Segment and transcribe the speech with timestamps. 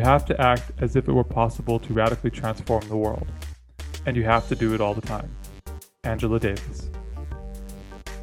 [0.00, 3.26] you have to act as if it were possible to radically transform the world.
[4.06, 5.30] And you have to do it all the time.
[6.04, 6.88] Angela Davis.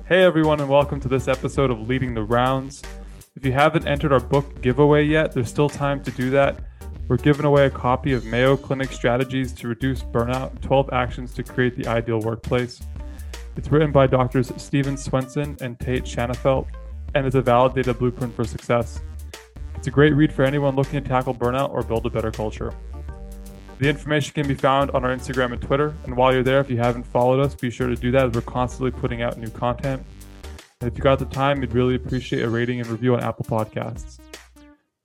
[0.08, 2.81] Hey everyone, and welcome to this episode of Leading the Rounds.
[3.35, 6.62] If you haven't entered our book giveaway yet, there's still time to do that.
[7.10, 11.44] We're giving away a copy of Mayo Clinic Strategies to Reduce Burnout 12 Actions to
[11.44, 12.81] Create the Ideal Workplace.
[13.55, 16.70] It's written by doctors Stephen Swensen and Tait Shanafelt
[17.13, 18.99] and is a validated blueprint for success.
[19.77, 22.73] It's a great read for anyone looking to tackle burnout or build a better culture.
[23.77, 25.95] The information can be found on our Instagram and Twitter.
[26.05, 28.34] And while you're there, if you haven't followed us, be sure to do that as
[28.34, 30.03] we're constantly putting out new content.
[30.81, 33.45] And if you got the time, we'd really appreciate a rating and review on Apple
[33.45, 34.17] Podcasts.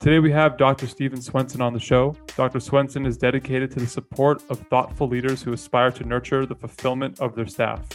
[0.01, 0.87] Today we have Dr.
[0.87, 2.17] Stephen Swensen on the show.
[2.35, 2.59] Dr.
[2.59, 7.21] Swensen is dedicated to the support of thoughtful leaders who aspire to nurture the fulfillment
[7.21, 7.87] of their staff.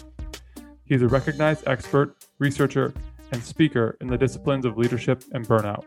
[0.86, 2.94] He's a recognized expert, researcher,
[3.31, 5.84] and speaker in the disciplines of leadership and burnout.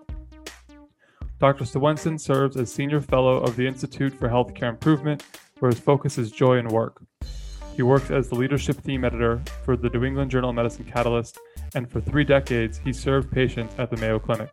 [1.41, 1.65] Dr.
[1.65, 5.25] Swensen serves as Senior Fellow of the Institute for Healthcare Improvement,
[5.59, 7.03] where his focus is joy in work.
[7.75, 11.39] He works as the leadership theme editor for the New England Journal of Medicine Catalyst,
[11.75, 14.53] and for three decades, he served patients at the Mayo Clinic.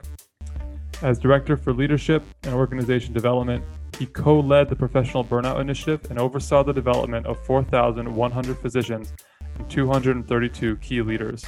[1.02, 3.62] As Director for Leadership and Organization Development,
[4.00, 9.12] he co led the Professional Burnout Initiative and oversaw the development of 4,100 physicians
[9.58, 11.44] and 232 key leaders.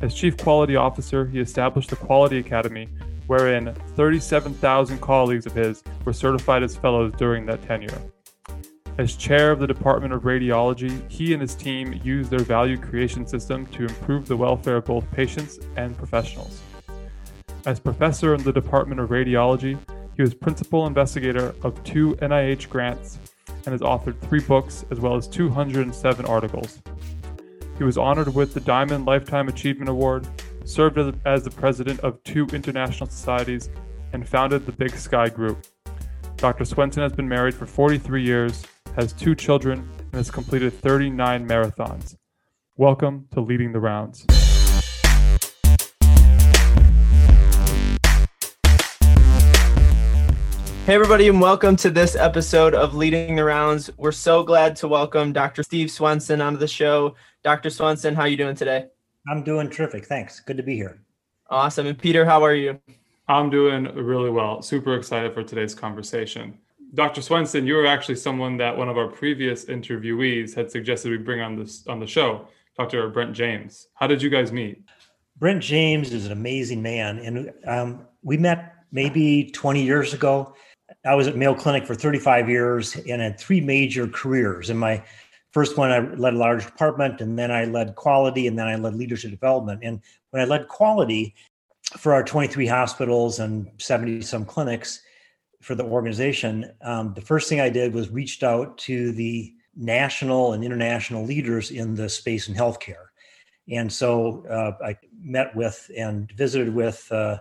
[0.00, 2.88] As Chief Quality Officer, he established the Quality Academy,
[3.26, 8.00] wherein 37,000 colleagues of his were certified as fellows during that tenure.
[8.98, 13.26] As chair of the Department of Radiology, he and his team used their value creation
[13.26, 16.60] system to improve the welfare of both patients and professionals.
[17.64, 19.78] As professor in the Department of Radiology,
[20.14, 23.18] he was principal investigator of two NIH grants
[23.64, 26.82] and has authored three books as well as 207 articles.
[27.78, 30.26] He was honored with the Diamond Lifetime Achievement Award,
[30.64, 33.70] served as, the president of two international societies,
[34.12, 35.66] and founded the Big Sky Group.
[36.36, 36.64] Dr.
[36.64, 38.64] Swensen has been married for 43 years,
[38.96, 42.16] has two children, and has completed 39 marathons.
[42.76, 44.26] Welcome to Leading the Rounds.
[50.84, 53.88] Hey, everybody, and welcome to this episode of Leading the Rounds.
[53.96, 55.62] We're so glad to welcome Dr.
[55.62, 57.14] Steve Swensen onto the show.
[57.44, 57.68] Dr.
[57.68, 58.86] Swensen, how are you doing today?
[59.28, 60.06] I'm doing terrific.
[60.06, 60.40] Thanks.
[60.40, 61.00] Good to be here.
[61.48, 61.86] Awesome.
[61.86, 62.80] And Peter, how are you?
[63.28, 64.62] I'm doing really well.
[64.62, 66.58] Super excited for today's conversation.
[66.94, 67.20] Dr.
[67.20, 71.40] Swensen, you were actually someone that one of our previous interviewees had suggested we bring
[71.40, 72.46] on this on the show,
[72.76, 73.08] Dr.
[73.08, 73.88] Brent James.
[73.94, 74.82] How did you guys meet?
[75.38, 80.54] Brent James is an amazing man, and um, we met maybe 20 years ago.
[81.06, 84.68] I was at Mayo Clinic for 35 years and had three major careers.
[84.68, 85.02] In my
[85.52, 88.76] first one, I led a large department, and then I led quality, and then I
[88.76, 89.80] led leadership development.
[89.82, 91.34] And when I led quality
[91.96, 95.02] for our 23 hospitals and 70 some clinics
[95.60, 100.52] for the organization, um, the first thing I did was reached out to the national
[100.52, 103.06] and international leaders in the space in healthcare.
[103.70, 107.38] And so uh, I met with and visited with uh,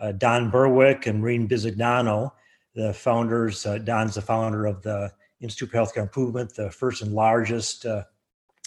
[0.00, 2.30] uh, Don Berwick and Maureen Bisognano,
[2.74, 3.66] the founders.
[3.66, 5.12] Uh, Don's the founder of the
[5.44, 8.04] Institute for Healthcare Improvement, the first and largest uh,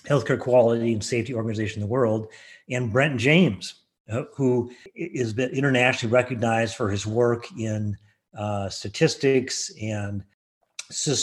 [0.06, 2.28] healthcare quality and safety organization in the world,
[2.70, 7.98] and Brent James, uh, who is internationally recognized for his work in
[8.38, 10.24] uh, statistics and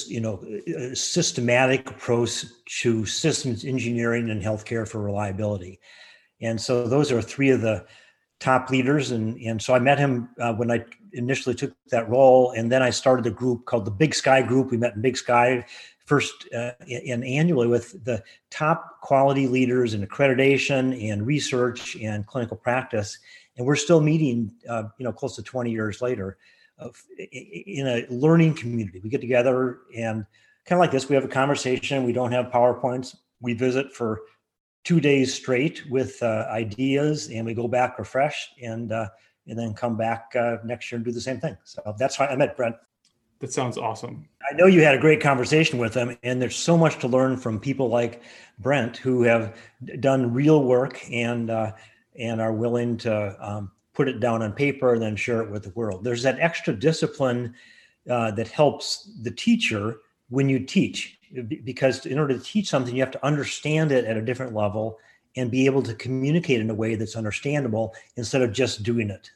[0.06, 0.44] you know
[0.92, 2.44] systematic approach
[2.80, 5.80] to systems engineering and healthcare for reliability.
[6.42, 7.86] And so those are three of the
[8.40, 10.84] top leaders and and so I met him uh, when I
[11.14, 14.70] initially took that role and then I started a group called the Big Sky Group.
[14.70, 15.64] We met in Big Sky
[16.04, 22.56] first uh, in annually with the top quality leaders in accreditation and research and clinical
[22.56, 23.18] practice
[23.56, 26.36] and we're still meeting uh, you know close to 20 years later
[27.32, 29.00] in a learning community.
[29.02, 30.26] We get together and
[30.64, 33.16] kind of like this we have a conversation, we don't have PowerPoints.
[33.40, 34.22] We visit for
[34.84, 39.08] two days straight with uh, ideas and we go back refreshed and uh,
[39.46, 41.56] and then come back uh, next year and do the same thing.
[41.64, 42.76] So that's why i met brent.
[43.40, 44.28] That sounds awesome.
[44.50, 47.36] I know you had a great conversation with him and there's so much to learn
[47.36, 48.22] from people like
[48.58, 49.56] brent who have
[50.00, 51.72] done real work and uh,
[52.16, 55.64] and are willing to um, put it down on paper and then share it with
[55.64, 56.04] the world.
[56.04, 57.54] There's that extra discipline
[58.08, 61.18] uh, that helps the teacher when you teach
[61.64, 64.98] because in order to teach something you have to understand it at a different level
[65.36, 69.30] and be able to communicate in a way that's understandable instead of just doing it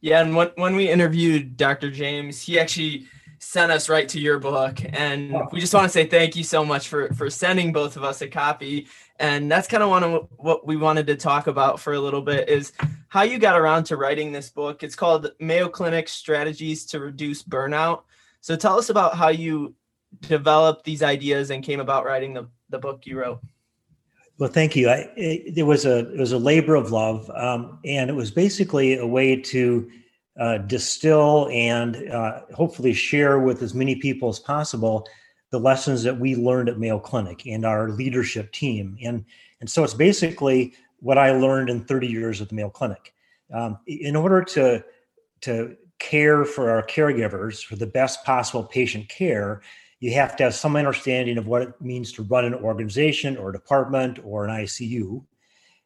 [0.00, 3.06] yeah and when, when we interviewed dr james he actually
[3.38, 5.48] sent us right to your book and oh.
[5.52, 8.22] we just want to say thank you so much for for sending both of us
[8.22, 8.86] a copy
[9.18, 12.22] And that's kind of one of what we wanted to talk about for a little
[12.22, 12.72] bit is
[13.08, 14.82] how you got around to writing this book.
[14.82, 18.02] It's called Mayo Clinic Strategies to Reduce Burnout.
[18.40, 19.74] So tell us about how you
[20.22, 23.40] developed these ideas and came about writing the, the book you wrote.
[24.38, 24.88] Well, thank you.
[24.88, 28.32] I, it, it, was a it was a labor of love, um, and it was
[28.32, 29.90] basically a way to
[30.40, 35.06] uh, distill and uh, hopefully share with as many people as possible
[35.50, 38.98] the lessons that we learned at Mayo Clinic and our leadership team.
[39.04, 39.24] And
[39.60, 43.14] and so it's basically what I learned in 30 years at the Mayo Clinic.
[43.52, 44.84] Um, in order to
[45.42, 49.62] to care for our caregivers for the best possible patient care,
[50.00, 53.50] you have to have some understanding of what it means to run an organization or
[53.50, 55.24] a department or an ICU.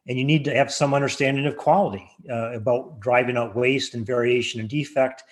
[0.07, 4.05] And you need to have some understanding of quality uh, about driving out waste and
[4.05, 5.23] variation and defect.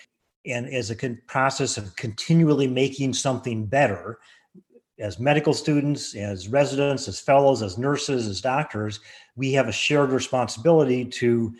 [0.45, 4.19] And as a con- process of continually making something better,
[4.99, 8.99] as medical students, as residents, as fellows, as nurses, as doctors,
[9.35, 11.53] we have a shared responsibility to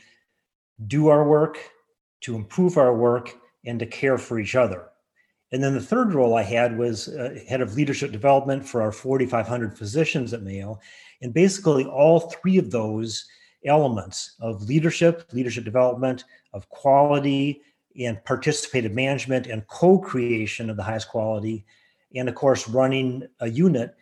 [0.87, 1.59] do our work,
[2.21, 3.35] to improve our work,
[3.65, 4.87] and to care for each other.
[5.51, 8.91] And then the third role I had was uh, head of leadership development for our
[8.91, 10.79] 4,500 physicians at Mayo.
[11.21, 13.25] And basically, all three of those
[13.65, 17.61] elements of leadership, leadership development, of quality,
[17.99, 21.65] and participative management and co creation of the highest quality,
[22.15, 23.95] and of course, running a unit,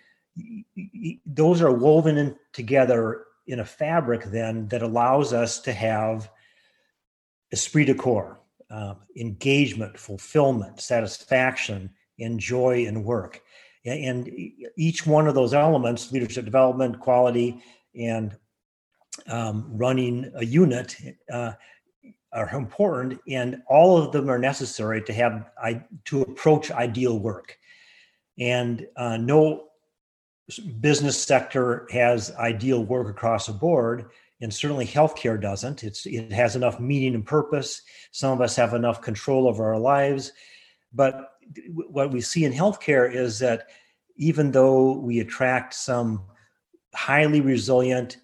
[1.25, 6.29] those are woven in together in a fabric then that allows us to have
[7.51, 8.39] esprit de corps
[8.69, 11.89] um, engagement, fulfillment, satisfaction,
[12.19, 13.41] and joy in work.
[13.85, 14.29] And
[14.77, 17.61] each one of those elements leadership development, quality,
[17.93, 18.35] and
[19.27, 20.95] um, running a unit
[21.31, 21.53] uh,
[22.33, 27.57] are important, and all of them are necessary to have I, to approach ideal work.
[28.39, 29.67] And uh, no
[30.79, 34.09] business sector has ideal work across the board
[34.41, 35.83] and certainly healthcare doesn't.
[35.83, 37.81] It's it has enough meaning and purpose.
[38.11, 40.31] Some of us have enough control over our lives,
[40.93, 41.31] but
[41.69, 43.67] what we see in healthcare is that
[44.17, 46.23] even though we attract some
[46.93, 48.17] highly resilient,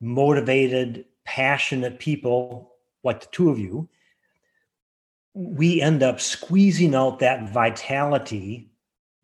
[0.00, 2.72] motivated, passionate people
[3.04, 3.88] like the two of you,
[5.34, 8.70] we end up squeezing out that vitality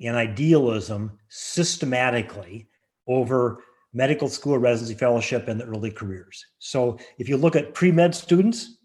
[0.01, 2.69] and idealism systematically
[3.07, 3.63] over
[3.95, 6.45] medical school residency fellowship and the early careers.
[6.59, 8.79] So if you look at pre-med students,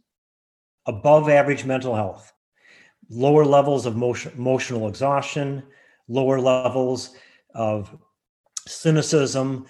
[0.86, 2.32] above average mental health,
[3.10, 5.64] lower levels of motion, emotional exhaustion,
[6.08, 7.16] lower levels
[7.56, 7.96] of
[8.68, 9.66] cynicism,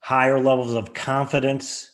[0.00, 1.90] higher levels of confidence,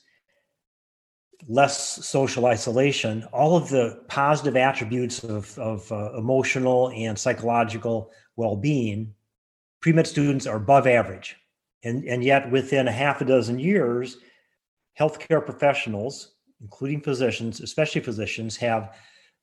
[1.48, 9.14] less social isolation, all of the positive attributes of, of uh, emotional and psychological well-being,
[9.80, 11.36] pre-med students are above average.
[11.82, 14.18] And, and yet, within a half a dozen years,
[14.98, 18.96] healthcare professionals, including physicians, especially physicians, have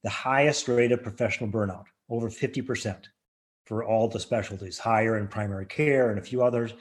[0.03, 3.05] the highest rate of professional burnout, over 50%
[3.65, 6.73] for all the specialties, higher in primary care and a few others.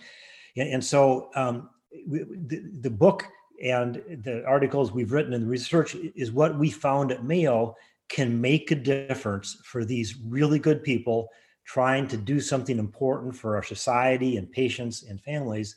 [0.56, 1.70] And, and so um,
[2.06, 3.24] the, the book
[3.62, 7.74] and the articles we've written and the research is what we found at Mayo
[8.08, 11.28] can make a difference for these really good people
[11.66, 15.76] trying to do something important for our society and patients and families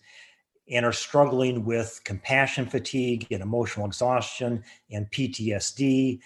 [0.72, 6.20] and are struggling with compassion fatigue and emotional exhaustion and PTSD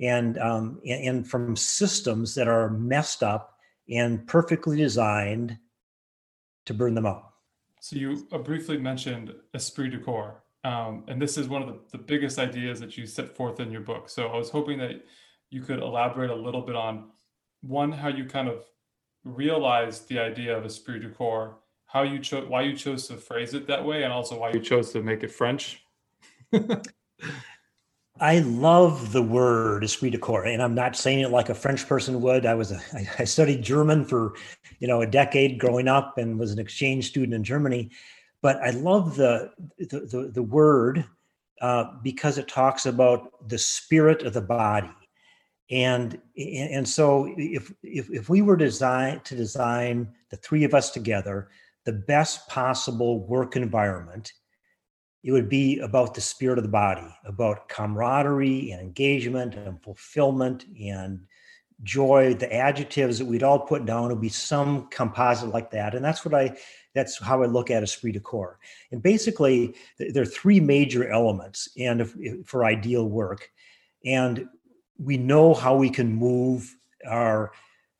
[0.00, 3.58] and, um, and, and from systems that are messed up
[3.90, 5.58] and perfectly designed
[6.66, 7.32] to burn them out.
[7.80, 11.78] So you uh, briefly mentioned esprit de corps, um, and this is one of the,
[11.90, 14.08] the biggest ideas that you set forth in your book.
[14.08, 15.04] So I was hoping that
[15.48, 17.08] you could elaborate a little bit on
[17.62, 18.64] one, how you kind of
[19.24, 23.54] realized the idea of esprit de corps, how you chose, why you chose to phrase
[23.54, 25.82] it that way, and also why you chose to make it French.
[28.22, 31.86] I love the word esprit de corps, and I'm not saying it like a French
[31.86, 32.44] person would.
[32.44, 32.80] I was a,
[33.18, 34.34] I studied German for,
[34.78, 37.90] you know, a decade growing up, and was an exchange student in Germany.
[38.42, 41.04] But I love the the the, the word
[41.60, 44.90] uh, because it talks about the spirit of the body
[45.70, 50.90] and and so if if, if we were design to design the three of us
[50.90, 51.48] together
[51.84, 54.32] the best possible work environment
[55.22, 60.64] it would be about the spirit of the body about camaraderie and engagement and fulfillment
[60.80, 61.20] and
[61.82, 62.34] joy.
[62.34, 65.94] The adjectives that we'd all put down would be some composite like that.
[65.94, 66.56] And that's what i
[66.94, 68.58] that's how i look at esprit de corps.
[68.90, 73.50] And basically there are three major elements and if, if, for ideal work.
[74.04, 74.48] And
[75.02, 76.76] we know how we can move
[77.06, 77.52] our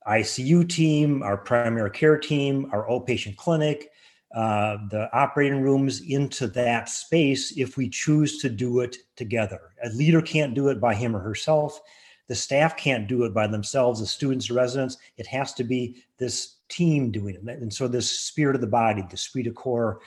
[0.07, 3.89] ICU team, our primary care team, our outpatient clinic,
[4.35, 9.73] uh, the operating rooms into that space if we choose to do it together.
[9.83, 11.79] A leader can't do it by him or herself.
[12.27, 14.97] The staff can't do it by themselves, the students or residents.
[15.17, 17.59] It has to be this team doing it.
[17.61, 19.99] And so this spirit of the body, the esprit de corps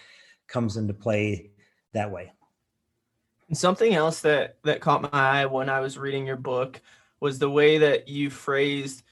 [0.48, 1.50] comes into play
[1.92, 2.32] that way.
[3.52, 6.80] Something else that that caught my eye when I was reading your book
[7.20, 9.02] was the way that you phrased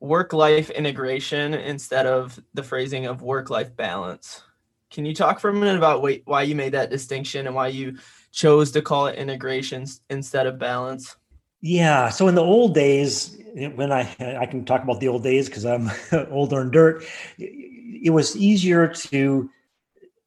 [0.00, 4.42] work life integration instead of the phrasing of work life balance.
[4.90, 7.98] Can you talk for a minute about why you made that distinction and why you
[8.32, 11.16] chose to call it integrations instead of balance?
[11.60, 12.08] Yeah.
[12.08, 13.36] So in the old days,
[13.74, 15.90] when I I can talk about the old days because I'm
[16.30, 17.04] older and dirt,
[17.38, 19.50] it was easier to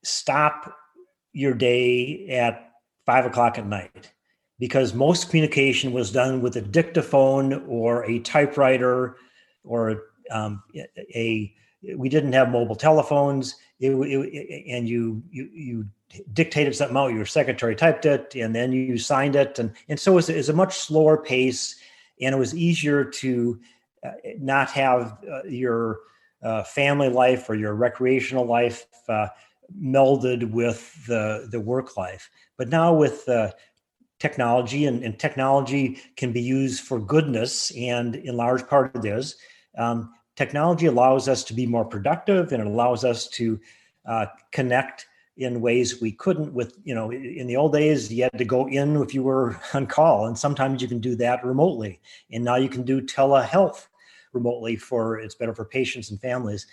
[0.03, 0.77] stop
[1.31, 2.72] your day at
[3.05, 4.11] five o'clock at night
[4.59, 9.17] because most communication was done with a dictaphone or a typewriter
[9.63, 10.63] or um,
[11.15, 11.53] a
[11.97, 13.55] we didn't have mobile telephones.
[13.79, 15.87] It, it, and you you you
[16.31, 19.59] dictated something out your secretary typed it and then you signed it.
[19.59, 21.75] And and so it's, it's a much slower pace
[22.21, 23.59] and it was easier to
[24.05, 25.99] uh, not have uh, your
[26.43, 29.27] uh, family life or your recreational life uh,
[29.81, 33.51] melded with the the work life but now with uh,
[34.19, 39.35] technology and, and, technology can be used for goodness and in large part it is
[39.77, 43.59] um, technology allows us to be more productive and it allows us to
[44.07, 45.07] uh, connect
[45.37, 48.67] in ways we couldn't with you know in the old days you had to go
[48.67, 51.99] in if you were on call and sometimes you can do that remotely.
[52.31, 53.87] And now you can do telehealth
[54.31, 56.67] remotely for it's better for patients and families.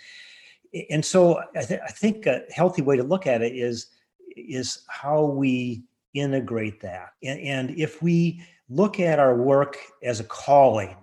[0.89, 3.87] And so I, th- I think a healthy way to look at it is
[4.35, 5.83] is how we
[6.13, 10.95] integrate that and, and if we look at our work as a calling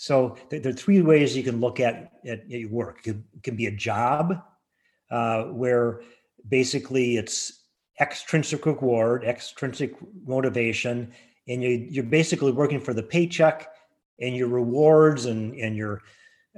[0.00, 3.06] so there, are three ways you can look at, at your work.
[3.06, 4.42] It can, be a job
[5.10, 6.00] uh, where
[6.48, 7.64] basically it's
[8.00, 9.94] extrinsic reward, extrinsic
[10.26, 11.12] motivation,
[11.48, 13.68] and you, you're basically working for the paycheck
[14.20, 16.00] and your rewards and, and your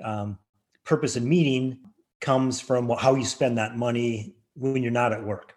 [0.04, 0.38] um,
[0.84, 1.80] purpose and meaning
[2.20, 5.56] comes from how you spend that money when you're not at work.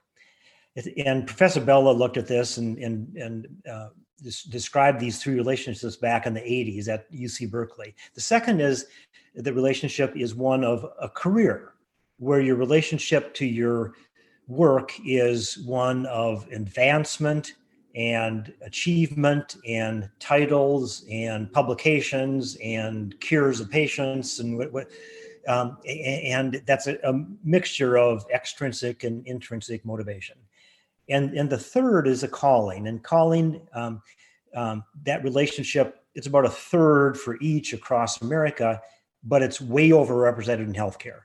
[1.05, 3.89] And Professor Bellah looked at this and, and, and uh,
[4.49, 7.95] described these three relationships back in the 80s at UC Berkeley.
[8.13, 8.87] The second is
[9.35, 11.73] the relationship is one of a career,
[12.17, 13.93] where your relationship to your
[14.47, 17.53] work is one of advancement
[17.95, 24.87] and achievement and titles and publications and cures of patients and what, what
[25.47, 27.13] um, and that's a, a
[27.43, 30.35] mixture of extrinsic and intrinsic motivation
[31.09, 34.01] and and the third is a calling and calling um,
[34.55, 38.81] um, that relationship it's about a third for each across america
[39.25, 41.21] but it's way overrepresented in healthcare.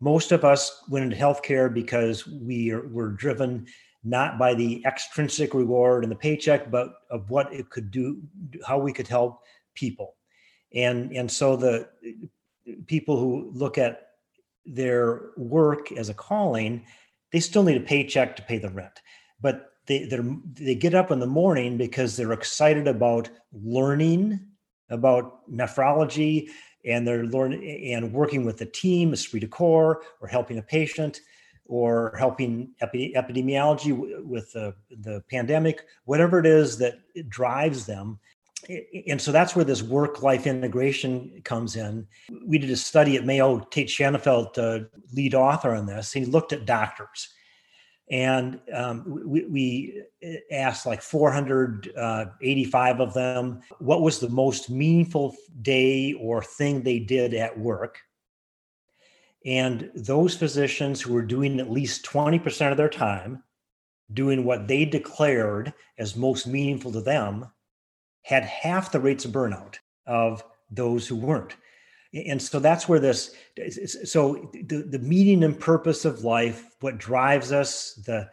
[0.00, 3.66] Most of us went into healthcare because we are, were driven
[4.04, 8.20] not by the extrinsic reward and the paycheck but of what it could do
[8.66, 9.42] how we could help
[9.74, 10.16] people.
[10.74, 11.88] And and so the
[12.86, 14.08] people who look at
[14.66, 16.84] their work as a calling
[17.32, 19.00] they still need a paycheck to pay the rent.
[19.40, 20.08] But they
[20.54, 24.40] they get up in the morning because they're excited about learning
[24.90, 26.48] about nephrology
[26.84, 31.20] and they're learning and working with a team esprit de corps or helping a patient
[31.64, 36.98] or helping epi- epidemiology with the, the pandemic whatever it is that
[37.28, 38.18] drives them
[39.08, 42.06] and so that's where this work life integration comes in.
[42.46, 46.52] We did a study at Mayo, Tait Shanafelt, uh, lead author on this, he looked
[46.52, 47.28] at doctors.
[48.10, 50.02] And um, we, we,
[50.52, 56.98] asked like 485 uh, of them what was the most meaningful day or thing they
[56.98, 57.98] did at work.
[59.44, 63.42] And those physicians who were doing at least 20% of their time
[64.12, 67.46] doing what they declared as most meaningful to them
[68.22, 69.76] had half the rates of burnout
[70.06, 71.56] of those who weren't.
[72.14, 73.34] And so that's where this,
[74.04, 78.28] so the, the meaning and purpose of life, what drives us the,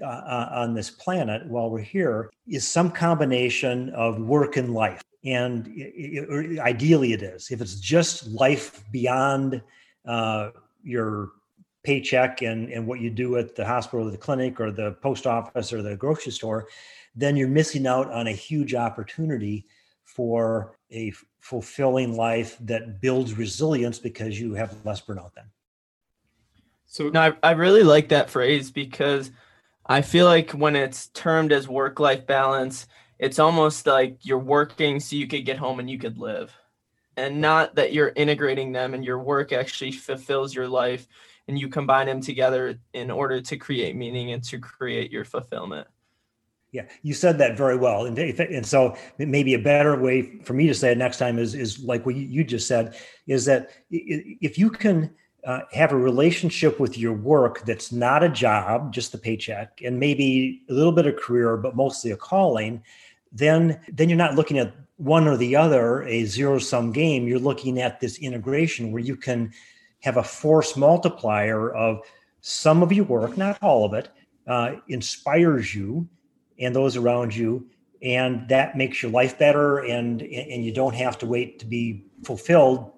[0.00, 5.02] uh, uh, on this planet while we're here is some combination of work and life.
[5.24, 7.50] And it, it, ideally it is.
[7.50, 9.62] If it's just life beyond
[10.06, 10.50] uh,
[10.82, 11.30] your
[11.82, 15.26] paycheck and, and what you do at the hospital or the clinic or the post
[15.26, 16.66] office or the grocery store,
[17.14, 19.66] then you're missing out on a huge opportunity
[20.04, 25.44] for a fulfilling life that builds resilience because you have less burnout then.
[26.86, 29.30] So no, I, I really like that phrase because
[29.86, 32.86] I feel like when it's termed as work life balance,
[33.18, 36.54] it's almost like you're working so you could get home and you could live.
[37.16, 41.06] And not that you're integrating them and your work actually fulfills your life
[41.46, 45.86] and you combine them together in order to create meaning and to create your fulfillment.
[46.74, 50.66] Yeah, you said that very well, and and so maybe a better way for me
[50.66, 52.96] to say it next time is is like what you just said
[53.28, 55.14] is that if you can
[55.46, 60.00] uh, have a relationship with your work that's not a job, just the paycheck, and
[60.00, 62.82] maybe a little bit of career, but mostly a calling,
[63.30, 67.28] then then you're not looking at one or the other, a zero sum game.
[67.28, 69.52] You're looking at this integration where you can
[70.00, 72.00] have a force multiplier of
[72.40, 74.08] some of your work, not all of it,
[74.48, 76.08] uh, inspires you
[76.58, 77.66] and those around you
[78.02, 82.06] and that makes your life better and and you don't have to wait to be
[82.24, 82.92] fulfilled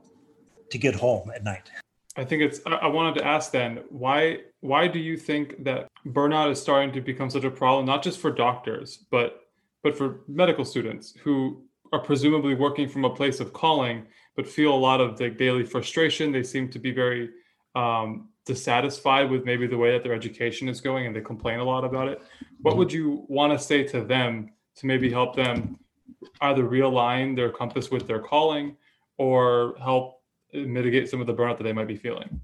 [0.70, 1.70] to get home at night.
[2.16, 6.50] I think it's i wanted to ask then why why do you think that burnout
[6.50, 9.42] is starting to become such a problem not just for doctors but
[9.82, 14.75] but for medical students who are presumably working from a place of calling but feel
[14.75, 16.30] a lot of the daily frustration?
[16.30, 17.30] They seem to be very
[17.75, 21.65] um, dissatisfied with maybe the way that their education is going and they complain a
[21.65, 22.23] lot about it
[22.62, 25.79] what would you want to say to them to maybe help them
[26.41, 28.76] either realign their compass with their calling
[29.19, 30.23] or help
[30.53, 32.41] mitigate some of the burnout that they might be feeling?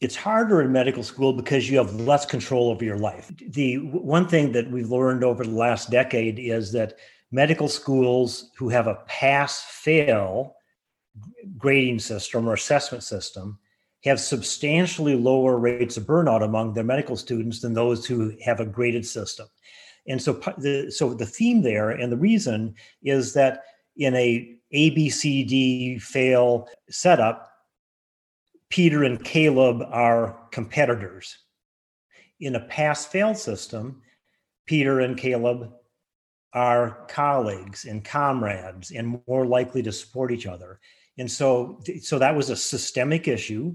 [0.00, 3.32] It's harder in medical school because you have less control over your life.
[3.48, 6.98] The one thing that we've learned over the last decade is that
[7.30, 10.56] medical schools who have a pass fail
[11.56, 13.58] grading system or assessment system
[14.06, 18.66] have substantially lower rates of burnout among their medical students than those who have a
[18.66, 19.46] graded system.
[20.08, 23.64] And so the so the theme there and the reason is that
[23.96, 27.50] in a ABCD fail setup,
[28.68, 31.38] Peter and Caleb are competitors.
[32.40, 34.02] In a pass fail system,
[34.66, 35.72] Peter and Caleb
[36.52, 40.80] are colleagues and comrades and more likely to support each other.
[41.18, 43.74] And so, so that was a systemic issue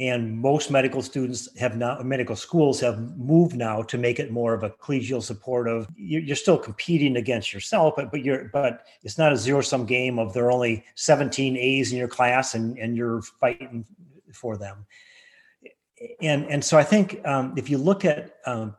[0.00, 4.54] and most medical students have now medical schools have moved now to make it more
[4.54, 5.86] of a collegial supportive.
[5.94, 10.18] You're still competing against yourself but, but you're but it's not a zero sum game
[10.18, 13.84] of there are only 17 a's in your class and and you're fighting
[14.32, 14.86] for them.
[16.22, 18.74] And and so i think um, if you look at um,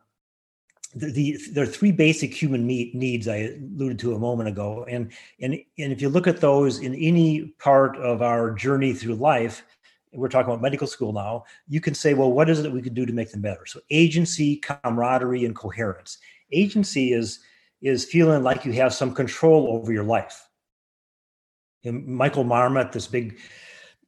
[0.96, 5.10] the, the, there are three basic human needs I alluded to a moment ago, and
[5.40, 9.64] and and if you look at those in any part of our journey through life,
[10.14, 12.82] we're talking about medical school now, you can say, well, what is it that we
[12.82, 13.66] could do to make them better?
[13.66, 16.18] So agency, camaraderie, and coherence.
[16.52, 17.40] Agency is
[17.82, 20.48] is feeling like you have some control over your life.
[21.84, 23.40] And Michael Marmot, this big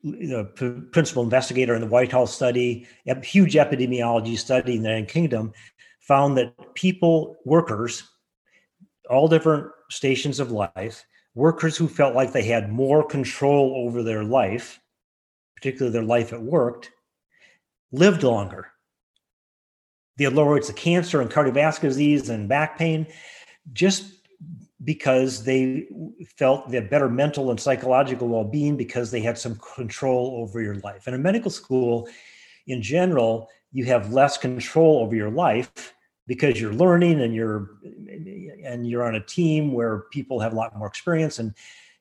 [0.03, 0.43] you know,
[0.91, 5.53] principal investigator in the Whitehall study, a huge epidemiology study in the United Kingdom,
[6.01, 8.03] found that people, workers,
[9.09, 14.23] all different stations of life, workers who felt like they had more control over their
[14.23, 14.79] life
[15.63, 16.91] particularly their life at work,
[17.93, 18.67] lived longer.
[20.17, 23.07] They had lower rates of cancer and cardiovascular disease and back pain
[23.71, 24.11] just
[24.83, 25.87] because they
[26.37, 30.75] felt they had better mental and psychological well-being because they had some control over your
[30.79, 31.07] life.
[31.07, 32.09] And in medical school,
[32.67, 35.93] in general, you have less control over your life
[36.27, 37.69] because you're learning and you're
[38.65, 41.53] and you're on a team where people have a lot more experience and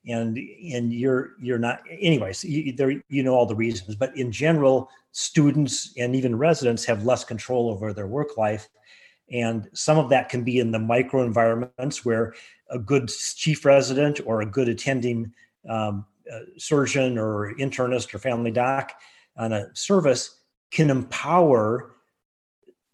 [0.06, 0.38] and
[0.72, 4.90] and you're you're not anyways you, there you know all the reasons but in general
[5.12, 8.68] students and even residents have less control over their work life.
[9.30, 12.34] And some of that can be in the micro environments where
[12.70, 15.32] a good chief resident or a good attending
[15.68, 18.92] um, uh, surgeon or internist or family doc
[19.36, 21.94] on a service can empower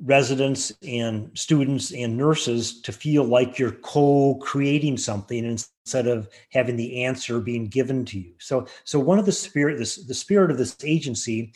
[0.01, 7.05] residents and students and nurses to feel like you're co-creating something instead of having the
[7.05, 8.33] answer being given to you.
[8.39, 11.53] So so one of the spirit this the spirit of this agency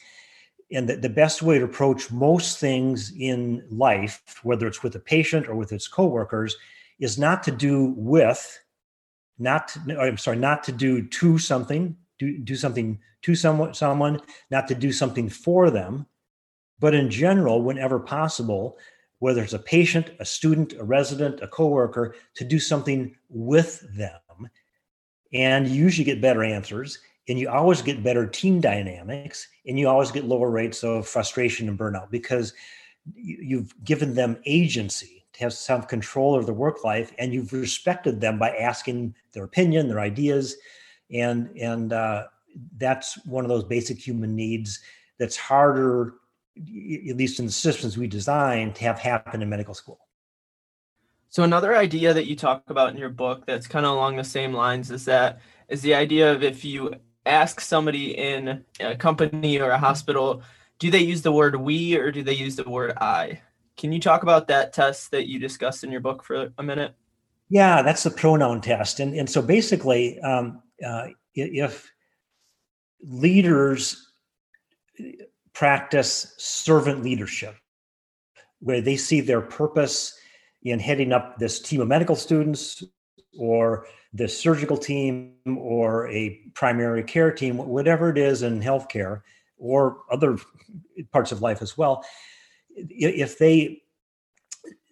[0.73, 5.01] and the, the best way to approach most things in life whether it's with a
[5.01, 6.57] patient or with its coworkers
[6.99, 8.61] is not to do with
[9.39, 14.21] not to, i'm sorry not to do to something do, do something to someone someone
[14.51, 16.07] not to do something for them
[16.83, 18.77] but in general, whenever possible,
[19.21, 24.51] whether it's a patient, a student, a resident, a coworker, to do something with them.
[25.33, 29.89] And you usually get better answers, and you always get better team dynamics, and you
[29.89, 32.53] always get lower rates of frustration and burnout because
[33.15, 38.21] you've given them agency to have some control of their work life, and you've respected
[38.21, 40.57] them by asking their opinion, their ideas,
[41.13, 42.25] and and uh,
[42.77, 44.81] that's one of those basic human needs
[45.21, 46.15] that's harder
[46.57, 50.01] at least in the systems we designed, to have happen in medical school.
[51.29, 54.25] So another idea that you talk about in your book that's kind of along the
[54.25, 59.59] same lines is that is the idea of if you ask somebody in a company
[59.59, 60.43] or a hospital,
[60.79, 63.41] do they use the word we or do they use the word I?
[63.79, 66.95] Can you talk about that test that you discussed in your book for a minute?
[67.49, 69.01] Yeah, that's the pronoun test.
[69.01, 71.91] And, and so basically, um, uh, if
[73.01, 74.13] leaders
[75.55, 77.57] practice servant leadership,
[78.61, 80.19] where they see their purpose
[80.63, 82.83] in heading up this team of medical students
[83.39, 89.23] or the surgical team or a primary care team, whatever it is in healthcare
[89.57, 90.37] or other
[91.13, 92.05] parts of life as well,
[92.75, 93.83] if they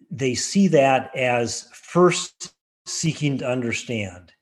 [0.09, 2.53] they see that as first
[2.85, 4.33] seeking to understand,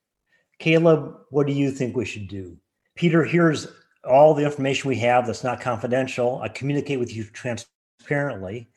[0.58, 2.58] Caleb, what do you think we should do?
[2.96, 3.68] Peter, here's
[4.08, 6.42] all the information we have that's not confidential.
[6.42, 8.70] I communicate with you transparently.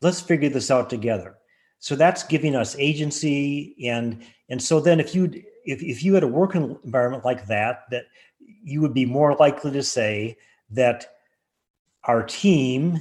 [0.00, 1.36] Let's figure this out together.
[1.78, 5.30] So that's giving us agency and and so then if you
[5.64, 8.04] if, if you had a work environment like that, that
[8.40, 10.36] you would be more likely to say
[10.70, 11.06] that
[12.04, 12.98] our team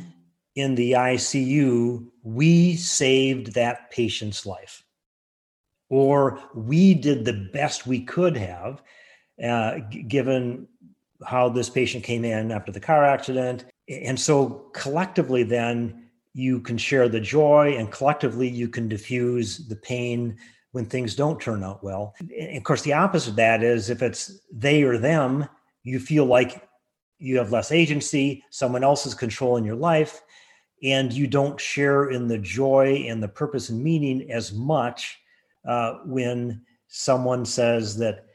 [0.56, 4.84] in the ICU, we saved that patient's life.
[5.90, 8.82] Or we did the best we could have,
[9.44, 10.68] uh, given
[11.26, 13.66] how this patient came in after the car accident.
[13.90, 19.76] And so collectively, then you can share the joy and collectively you can diffuse the
[19.76, 20.38] pain
[20.72, 22.16] when things don't turn out well.
[22.20, 25.48] And of course, the opposite of that is if it's they or them,
[25.84, 26.68] you feel like
[27.20, 30.22] you have less agency, someone else is controlling your life,
[30.84, 35.20] and you don't share in the joy and the purpose and meaning as much
[35.68, 38.26] uh, when someone says that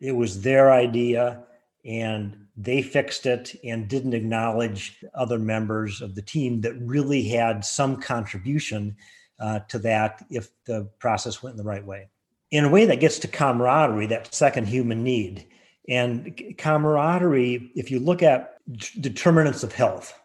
[0.00, 1.45] it was their idea
[1.86, 7.64] and they fixed it and didn't acknowledge other members of the team that really had
[7.64, 8.96] some contribution
[9.38, 12.08] uh, to that if the process went in the right way.
[12.50, 15.46] In a way that gets to camaraderie, that second human need.
[15.88, 18.58] And camaraderie, if you look at
[19.00, 20.18] determinants of health,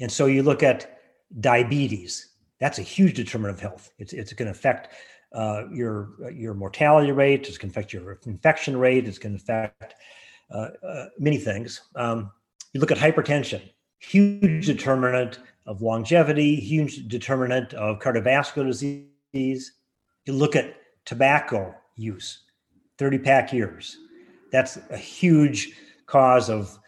[0.00, 0.98] and so you look at
[1.40, 3.90] diabetes, that's a huge determinant of health.
[3.98, 4.88] It's, it's going to affect
[5.32, 7.48] uh, your your mortality rate.
[7.48, 9.08] It's going to affect your infection rate.
[9.08, 9.94] It's going to affect
[10.50, 11.82] uh, uh, many things.
[11.96, 12.30] Um,
[12.72, 13.62] you look at hypertension,
[13.98, 19.72] huge determinant of longevity, huge determinant of cardiovascular disease.
[20.26, 22.40] You look at tobacco use,
[22.98, 23.96] 30 pack years.
[24.52, 25.72] That's a huge
[26.06, 26.78] cause of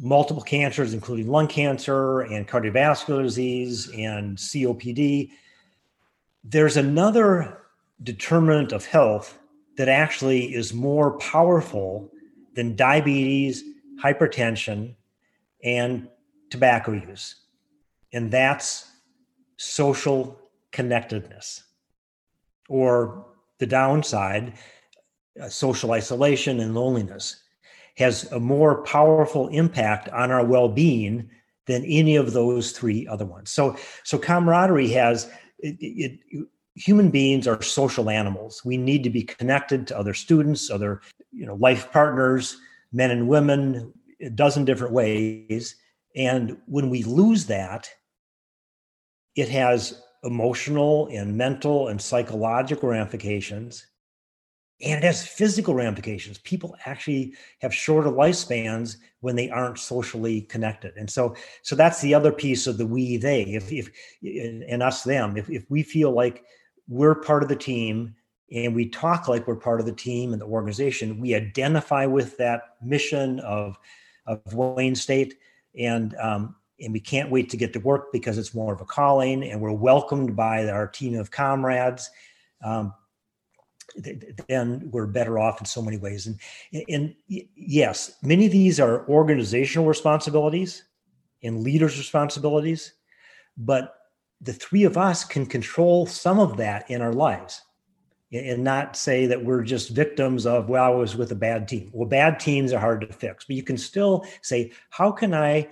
[0.00, 5.30] multiple cancers, including lung cancer and cardiovascular disease and COPD.
[6.44, 7.58] There's another
[8.02, 9.38] determinant of health
[9.76, 12.10] that actually is more powerful
[12.56, 13.62] than diabetes,
[14.02, 14.96] hypertension,
[15.62, 16.08] and
[16.50, 17.36] tobacco use.
[18.12, 18.90] And that's
[19.56, 20.38] social
[20.72, 21.62] connectedness.
[22.68, 23.26] Or
[23.58, 24.54] the downside,
[25.40, 27.42] uh, social isolation and loneliness
[27.96, 31.30] has a more powerful impact on our well-being
[31.66, 33.50] than any of those three other ones.
[33.50, 38.62] So, so camaraderie has it, it, human beings are social animals.
[38.64, 41.00] We need to be connected to other students, other
[41.36, 42.58] you know life partners,
[42.92, 45.76] men and women, a dozen different ways.
[46.16, 47.90] And when we lose that,
[49.34, 53.86] it has emotional and mental and psychological ramifications.
[54.82, 56.38] And it has physical ramifications.
[56.38, 60.94] People actually have shorter lifespans when they aren't socially connected.
[60.96, 63.42] And so, so that's the other piece of the we they.
[63.42, 63.90] If, if
[64.22, 65.36] and us them.
[65.36, 66.44] If, if we feel like
[66.88, 68.14] we're part of the team
[68.52, 71.20] and we talk like we're part of the team and the organization.
[71.20, 73.78] We identify with that mission of,
[74.26, 75.38] of Wayne State,
[75.78, 78.84] and um, and we can't wait to get to work because it's more of a
[78.84, 82.10] calling, and we're welcomed by our team of comrades.
[82.62, 82.92] Um,
[84.48, 86.26] then we're better off in so many ways.
[86.26, 86.38] And,
[86.88, 90.82] and yes, many of these are organizational responsibilities
[91.42, 92.92] and leaders' responsibilities,
[93.56, 93.94] but
[94.40, 97.62] the three of us can control some of that in our lives
[98.32, 101.90] and not say that we're just victims of well i was with a bad team.
[101.92, 105.68] Well bad teams are hard to fix but you can still say how can i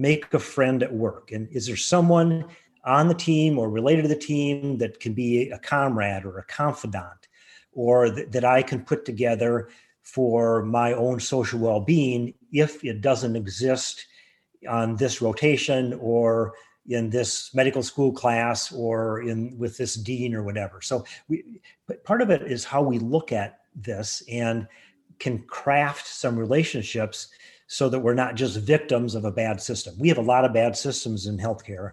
[0.00, 1.30] make a friend at work?
[1.30, 2.46] And is there someone
[2.84, 6.44] on the team or related to the team that can be a comrade or a
[6.44, 7.28] confidant
[7.72, 9.68] or th- that i can put together
[10.00, 14.06] for my own social well-being if it doesn't exist
[14.68, 16.54] on this rotation or
[16.90, 20.80] in this medical school class or in with this dean or whatever.
[20.80, 24.66] So we but part of it is how we look at this and
[25.18, 27.28] can craft some relationships
[27.66, 29.94] so that we're not just victims of a bad system.
[29.98, 31.92] We have a lot of bad systems in healthcare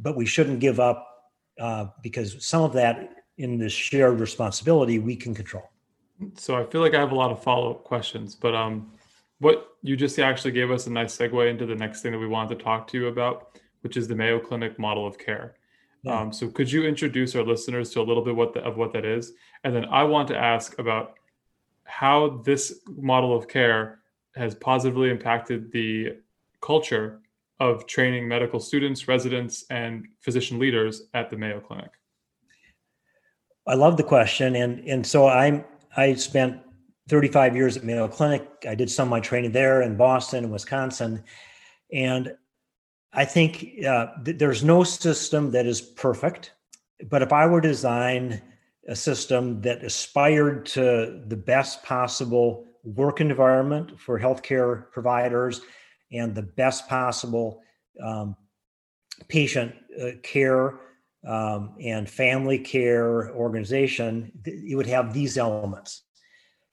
[0.00, 1.30] but we shouldn't give up
[1.60, 5.70] uh, because some of that in this shared responsibility we can control.
[6.36, 8.90] So i feel like i have a lot of follow-up questions but um
[9.38, 12.26] what you just actually gave us a nice segue into the next thing that we
[12.26, 15.54] wanted to talk to you about, which is the Mayo Clinic model of care.
[16.02, 16.20] Yeah.
[16.20, 18.92] Um, so could you introduce our listeners to a little bit what the, of what
[18.92, 19.32] that is?
[19.64, 21.14] And then I want to ask about
[21.84, 24.00] how this model of care
[24.36, 26.16] has positively impacted the
[26.60, 27.20] culture
[27.60, 31.90] of training medical students, residents, and physician leaders at the Mayo Clinic.
[33.66, 35.64] I love the question, and and so I'm
[35.96, 36.60] I spent
[37.08, 38.48] 35 years at Mayo Clinic.
[38.66, 41.22] I did some of my training there in Boston and Wisconsin,
[41.92, 42.34] and
[43.12, 46.52] I think uh, th- there's no system that is perfect.
[47.08, 48.42] But if I were to design
[48.88, 55.60] a system that aspired to the best possible work environment for healthcare providers
[56.12, 57.60] and the best possible
[58.02, 58.36] um,
[59.28, 60.80] patient uh, care
[61.26, 66.02] um, and family care organization, it would have these elements.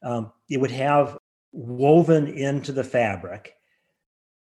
[0.04, 1.18] Um, it would have
[1.52, 3.56] woven into the fabric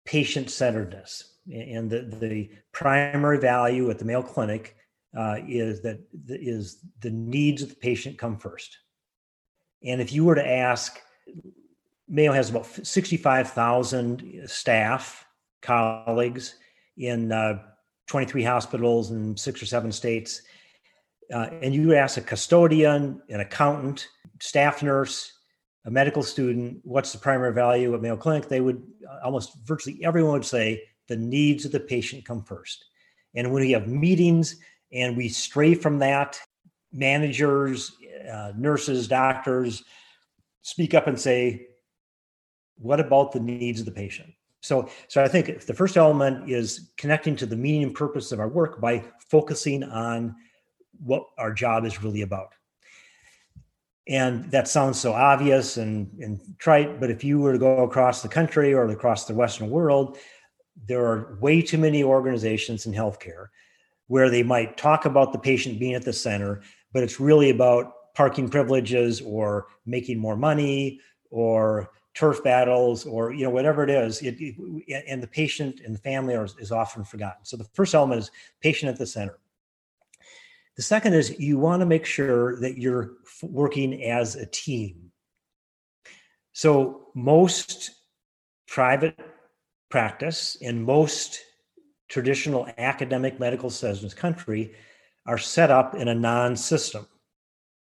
[0.04, 1.33] patient centeredness.
[1.52, 4.76] And the, the primary value at the Mayo Clinic
[5.16, 8.78] uh, is that is the needs of the patient come first.
[9.84, 10.98] And if you were to ask,
[12.08, 15.26] Mayo has about 65,000 staff,
[15.62, 16.56] colleagues
[16.96, 17.62] in uh,
[18.06, 20.42] 23 hospitals in six or seven states.
[21.32, 24.08] Uh, and you ask a custodian, an accountant,
[24.40, 25.32] staff nurse,
[25.86, 28.48] a medical student, what's the primary value at Mayo Clinic?
[28.48, 28.82] They would
[29.22, 32.84] almost virtually everyone would say the needs of the patient come first.
[33.34, 34.56] And when we have meetings
[34.92, 36.38] and we stray from that,
[36.92, 37.92] managers,
[38.32, 39.82] uh, nurses, doctors
[40.62, 41.66] speak up and say,
[42.76, 44.32] what about the needs of the patient?
[44.62, 48.40] So, so I think the first element is connecting to the meaning and purpose of
[48.40, 50.34] our work by focusing on
[51.04, 52.54] what our job is really about.
[54.06, 58.22] And that sounds so obvious and, and trite, but if you were to go across
[58.22, 60.18] the country or across the Western world,
[60.86, 63.48] there are way too many organizations in healthcare
[64.08, 68.12] where they might talk about the patient being at the center, but it's really about
[68.14, 74.22] parking privileges or making more money or turf battles or you know whatever it is
[74.22, 77.44] it, it, and the patient and the family are, is often forgotten.
[77.44, 79.38] So the first element is patient at the center.
[80.76, 85.10] The second is you want to make sure that you're working as a team.
[86.52, 87.90] So most
[88.66, 89.18] private
[89.94, 91.38] practice in most
[92.08, 94.72] traditional academic medical centers in this country
[95.24, 97.06] are set up in a non-system.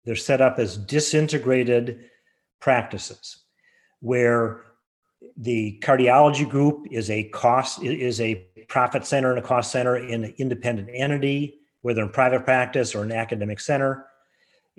[0.07, 2.07] They're set up as disintegrated
[2.62, 3.44] practices
[4.01, 4.62] where
[5.37, 8.37] the cardiology group is a cost is a
[8.68, 13.03] profit center and a cost center in an independent entity, whether in private practice or
[13.03, 14.07] an academic center.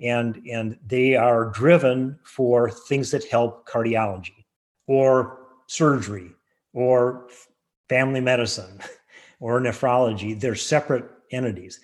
[0.00, 4.46] And, and they are driven for things that help cardiology
[4.88, 5.38] or
[5.68, 6.32] surgery
[6.72, 7.28] or
[7.88, 8.80] family medicine
[9.40, 10.38] or nephrology.
[10.38, 11.80] They're separate entities.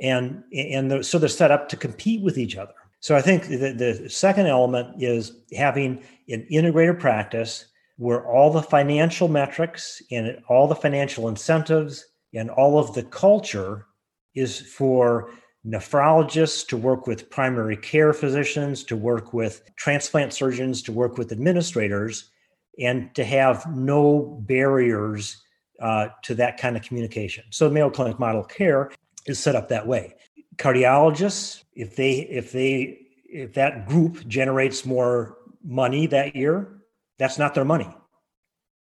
[0.00, 2.74] And, and the, so they're set up to compete with each other.
[3.00, 7.66] So I think the, the second element is having an integrated practice
[7.96, 13.86] where all the financial metrics and all the financial incentives and all of the culture
[14.34, 15.30] is for
[15.66, 21.32] nephrologists to work with primary care physicians, to work with transplant surgeons, to work with
[21.32, 22.30] administrators,
[22.78, 25.42] and to have no barriers
[25.80, 27.44] uh, to that kind of communication.
[27.50, 28.90] So, Mayo Clinic Model Care
[29.26, 30.14] is set up that way.
[30.56, 36.80] Cardiologists, if they if they if that group generates more money that year,
[37.18, 37.88] that's not their money.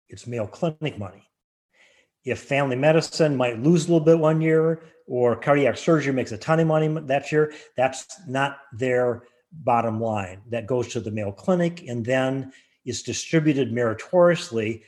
[0.09, 1.23] It's Mayo Clinic money.
[2.23, 6.37] If family medicine might lose a little bit one year, or cardiac surgery makes a
[6.37, 10.41] ton of money that year, that's not their bottom line.
[10.49, 12.51] That goes to the Mayo Clinic and then
[12.87, 14.81] is distributed meritoriously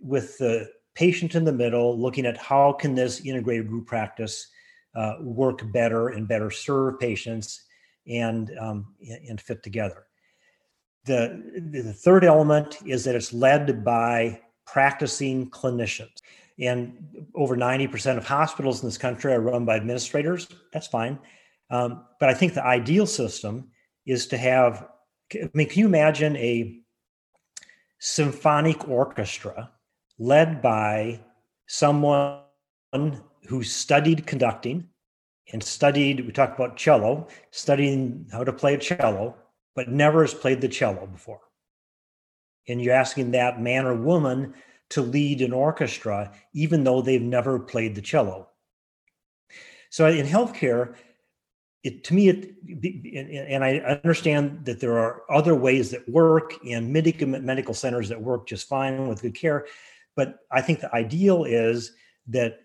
[0.00, 4.46] with the patient in the middle, looking at how can this integrated group practice
[4.94, 7.64] uh, work better and better serve patients
[8.06, 8.94] and um,
[9.28, 10.06] and fit together.
[11.06, 16.20] The, the third element is that it's led by practicing clinicians.
[16.58, 20.46] And over 90% of hospitals in this country are run by administrators.
[20.74, 21.18] That's fine.
[21.70, 23.70] Um, but I think the ideal system
[24.04, 24.88] is to have,
[25.34, 26.79] I mean, can you imagine a
[28.00, 29.70] symphonic orchestra
[30.18, 31.20] led by
[31.66, 32.40] someone
[33.46, 34.88] who studied conducting
[35.52, 39.36] and studied, we talked about cello, studying how to play a cello,
[39.76, 41.40] but never has played the cello before.
[42.68, 44.54] And you're asking that man or woman
[44.90, 48.48] to lead an orchestra, even though they've never played the cello.
[49.90, 50.94] So in healthcare,
[51.82, 52.54] it to me it
[53.48, 58.20] and i understand that there are other ways that work and medical medical centers that
[58.20, 59.66] work just fine with good care
[60.16, 61.92] but i think the ideal is
[62.26, 62.58] that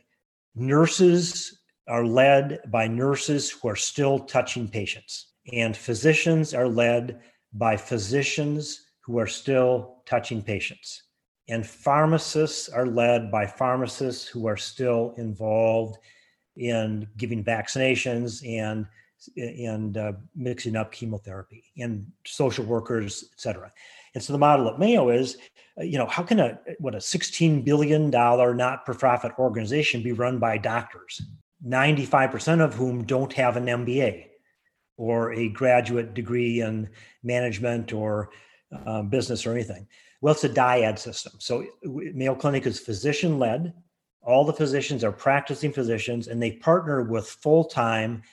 [0.56, 7.22] nurses are led by nurses who are still touching patients and physicians are led
[7.54, 11.04] by physicians who are still touching patients
[11.48, 15.98] and pharmacists are led by pharmacists who are still involved
[16.58, 18.86] in giving vaccinations and
[19.38, 23.72] and uh, mixing up chemotherapy and social workers, et cetera.
[24.14, 25.38] And so the model at Mayo is,
[25.78, 30.58] uh, you know, how can a what a $16 billion not-for-profit organization be run by
[30.58, 31.22] doctors,
[31.68, 34.28] 95% of whom don't have an MBA
[34.98, 36.90] or a graduate degree in
[37.24, 38.30] management or
[38.86, 39.86] uh, business or anything?
[40.22, 41.34] Well, it's a dyad system.
[41.40, 43.74] So Mayo Clinic is physician-led.
[44.22, 48.24] All the physicians are practicing physicians, and they partner with full-time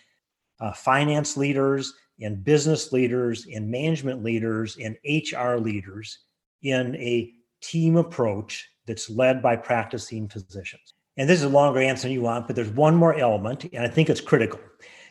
[0.62, 6.20] uh, finance leaders and business leaders and management leaders and HR leaders
[6.62, 10.94] in a team approach that's led by practicing physicians.
[11.16, 13.84] And this is a longer answer than you want, but there's one more element, and
[13.84, 14.60] I think it's critical.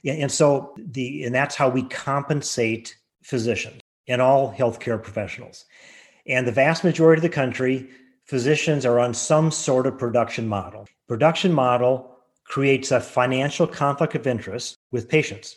[0.03, 5.65] And so the and that's how we compensate physicians and all healthcare professionals.
[6.25, 7.89] And the vast majority of the country,
[8.25, 10.87] physicians are on some sort of production model.
[11.07, 12.10] Production model
[12.51, 15.55] creates a financial conflict of interest with patients.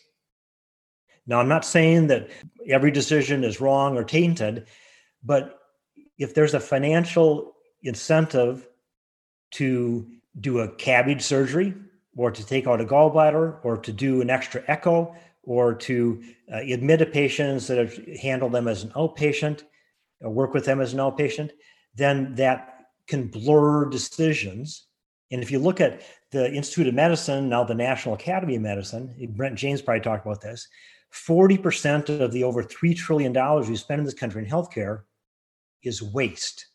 [1.27, 2.31] Now, I'm not saying that
[2.69, 4.69] every decision is wrong or tainted,
[5.25, 5.59] but
[6.19, 8.69] if there's a financial incentive
[9.55, 10.07] to
[10.39, 11.75] do a CABG surgery
[12.17, 16.59] or to take out a gallbladder or to do an extra echo or to uh,
[16.59, 19.65] admit a patient instead of handle them as an outpatient
[20.21, 21.51] or work with them as an outpatient,
[21.97, 24.87] then that can blur decisions.
[25.33, 26.03] And if you look at
[26.35, 30.41] the Institute of Medicine, now the National Academy of Medicine, Brent James probably talked about
[30.41, 30.67] this.
[31.13, 33.33] 40% of the over $3 trillion
[33.69, 35.03] we spend in this country in healthcare
[35.85, 36.67] is waste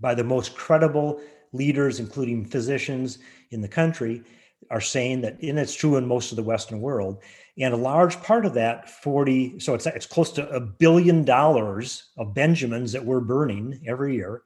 [0.00, 1.20] by the most credible
[1.52, 3.18] leaders, including physicians
[3.52, 4.24] in the country,
[4.72, 7.22] are saying that, and it's true in most of the Western world.
[7.56, 12.10] And a large part of that 40, so it's, it's close to a billion dollars
[12.18, 14.42] of Benjamins that we're burning every year.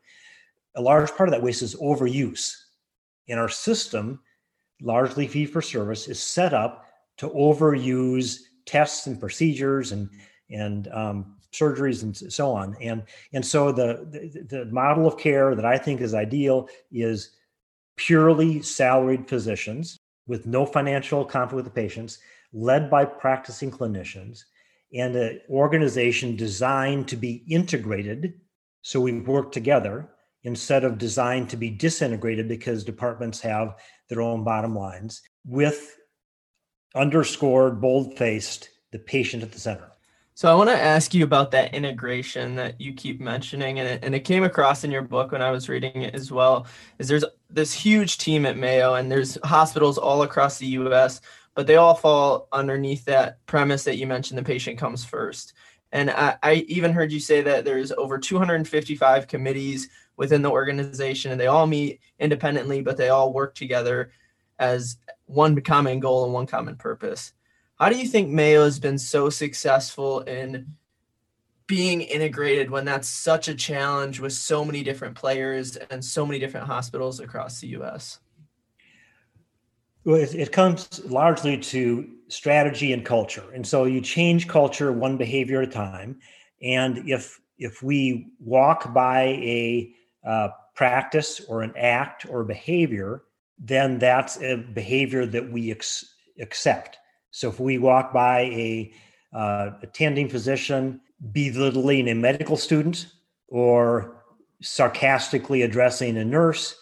[0.77, 2.53] A large part of that waste is overuse
[3.29, 4.21] and our system,
[4.81, 6.87] largely fee for service, is set up
[7.19, 10.09] to overuse tests and procedures and
[10.51, 12.77] and um, surgeries and so on.
[12.81, 17.33] And and so the, the the model of care that I think is ideal is
[17.97, 22.19] purely salaried physicians with no financial conflict with the patients,
[22.53, 24.45] led by practicing clinicians,
[24.95, 28.35] and an organization designed to be integrated
[28.83, 30.09] so we work together
[30.45, 33.77] instead of designed to be disintegrated because departments have
[34.09, 35.97] their own bottom lines with
[36.95, 39.93] underscored, bold faced, the patient at the center.
[40.39, 44.05] So I want to ask you about that integration that you keep mentioning, and it,
[44.05, 46.69] and it came across in your book when I was reading it as well.
[47.01, 51.21] Is there's this huge team at Mayo, and there's hospitals all across the U.S.,
[51.57, 55.55] but they all fall underneath that premise that you mentioned: the patient comes first.
[55.91, 61.33] And I, I even heard you say that there's over 255 committees within the organization
[61.33, 64.11] and they all meet independently but they all work together
[64.59, 67.33] as one common goal and one common purpose.
[67.79, 70.75] How do you think mayo has been so successful in
[71.67, 76.39] being integrated when that's such a challenge with so many different players and so many
[76.39, 78.19] different hospitals across the us
[80.05, 83.45] well, it, comes largely to strategy and culture.
[83.53, 86.21] And so you change culture one behavior at a time.
[86.63, 89.93] And if if we walk by a
[90.29, 93.23] uh, practice or an act or behavior,
[93.59, 96.99] then that's a behavior that we ex- accept.
[97.31, 98.93] So if we walk by a
[99.33, 101.01] uh, attending physician
[101.33, 103.07] belittling a medical student
[103.49, 104.23] or
[104.63, 106.77] sarcastically addressing a nurse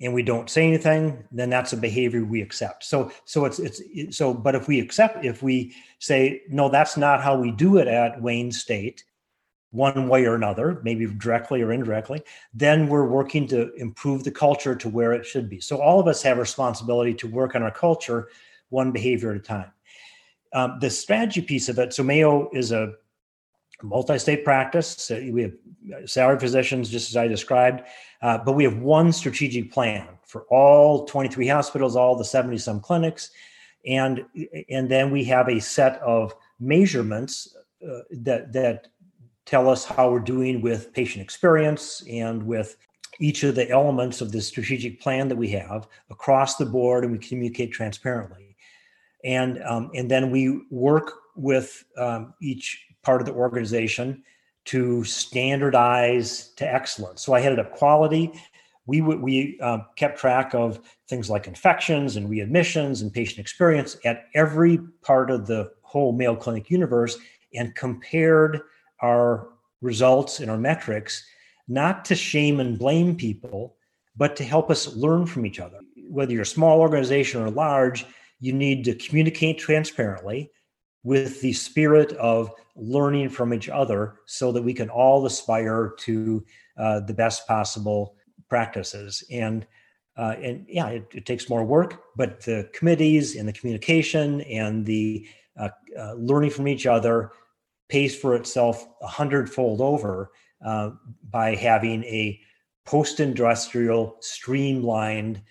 [0.00, 4.16] and we don't say anything then that's a behavior we accept so so it's it's
[4.16, 7.88] so but if we accept if we say no that's not how we do it
[7.88, 9.04] at wayne state
[9.76, 12.22] one way or another, maybe directly or indirectly,
[12.54, 15.60] then we're working to improve the culture to where it should be.
[15.60, 18.28] So all of us have responsibility to work on our culture
[18.70, 19.70] one behavior at a time.
[20.52, 22.94] Um, the strategy piece of it, so Mayo is a
[23.82, 25.10] multi-state practice.
[25.10, 25.52] We have
[26.06, 27.82] salaried physicians, just as I described,
[28.22, 32.80] uh, but we have one strategic plan for all 23 hospitals, all the 70 some
[32.80, 33.30] clinics,
[33.86, 34.24] and
[34.68, 38.88] and then we have a set of measurements uh, that that
[39.46, 42.76] tell us how we're doing with patient experience and with
[43.18, 47.12] each of the elements of the strategic plan that we have across the board and
[47.12, 48.46] we communicate transparently
[49.26, 54.22] and um, and then we work with um, each part of the organization
[54.64, 57.22] to standardize to excellence.
[57.22, 58.32] So I headed up quality.
[58.86, 64.26] We we uh, kept track of things like infections and readmissions and patient experience at
[64.34, 67.18] every part of the whole Mayo Clinic universe,
[67.54, 68.60] and compared
[69.00, 69.48] our
[69.80, 71.24] results and our metrics
[71.68, 73.76] not to shame and blame people,
[74.16, 75.80] but to help us learn from each other.
[76.08, 78.06] Whether you're a small organization or large,
[78.40, 80.50] you need to communicate transparently
[81.02, 86.44] with the spirit of learning from each other so that we can all aspire to
[86.78, 88.16] uh, the best possible
[88.48, 89.24] practices.
[89.30, 89.66] And
[90.16, 94.86] uh, and yeah, it, it, takes more work, but the committees and the communication and
[94.86, 95.28] the
[95.60, 95.68] uh,
[95.98, 97.32] uh learning from each other
[97.88, 100.30] pays for itself a hundredfold over
[100.64, 100.90] uh,
[101.30, 102.40] by having a
[102.84, 105.42] post-industrial, streamlined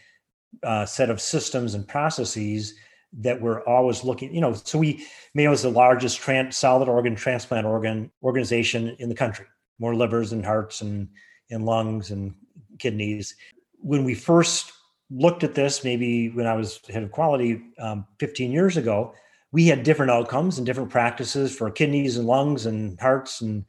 [0.64, 2.74] uh, set of systems and processes
[3.14, 4.34] that we're always looking.
[4.34, 9.10] You know, so we Mayo is the largest trans, solid organ transplant organ organization in
[9.10, 9.46] the country.
[9.80, 11.10] More livers and hearts and
[11.50, 12.34] and lungs and
[12.80, 13.36] kidneys.
[13.80, 14.72] When we first
[15.12, 19.14] looked at this, maybe when I was head of quality um, 15 years ago,
[19.56, 23.64] we had different outcomes and different practices for kidneys and lungs and hearts and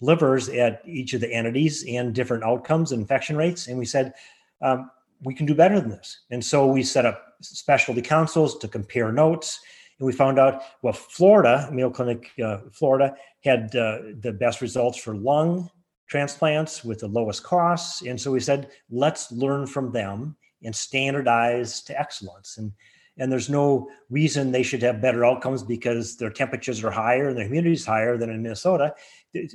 [0.00, 3.68] livers at each of the entities and different outcomes and infection rates.
[3.68, 4.14] And we said,
[4.62, 4.90] um,
[5.22, 6.22] we can do better than this.
[6.32, 9.60] And so we set up specialty councils to compare notes.
[10.00, 13.14] And we found out, well, Florida, Mayo Clinic, uh, Florida,
[13.44, 15.70] had uh, the best results for lung
[16.08, 18.02] transplants with the lowest costs.
[18.02, 22.58] And so we said, let's learn from them and standardize to excellence.
[22.58, 22.72] And
[23.18, 27.36] and there's no reason they should have better outcomes because their temperatures are higher and
[27.36, 28.94] their humidity is higher than in Minnesota.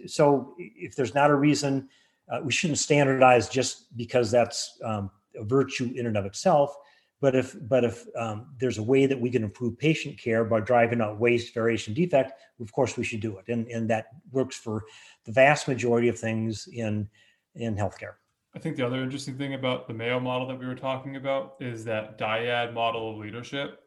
[0.05, 1.89] So if there's not a reason,
[2.30, 5.09] uh, we shouldn't standardize just because that's um,
[5.39, 6.76] a virtue in and of itself.
[7.22, 10.59] But if but if um, there's a way that we can improve patient care by
[10.59, 14.57] driving out waste, variation, defect, of course we should do it, and and that works
[14.57, 14.84] for
[15.24, 17.07] the vast majority of things in
[17.55, 18.16] in healthcare.
[18.55, 21.55] I think the other interesting thing about the Mayo model that we were talking about
[21.59, 23.79] is that dyad model of leadership.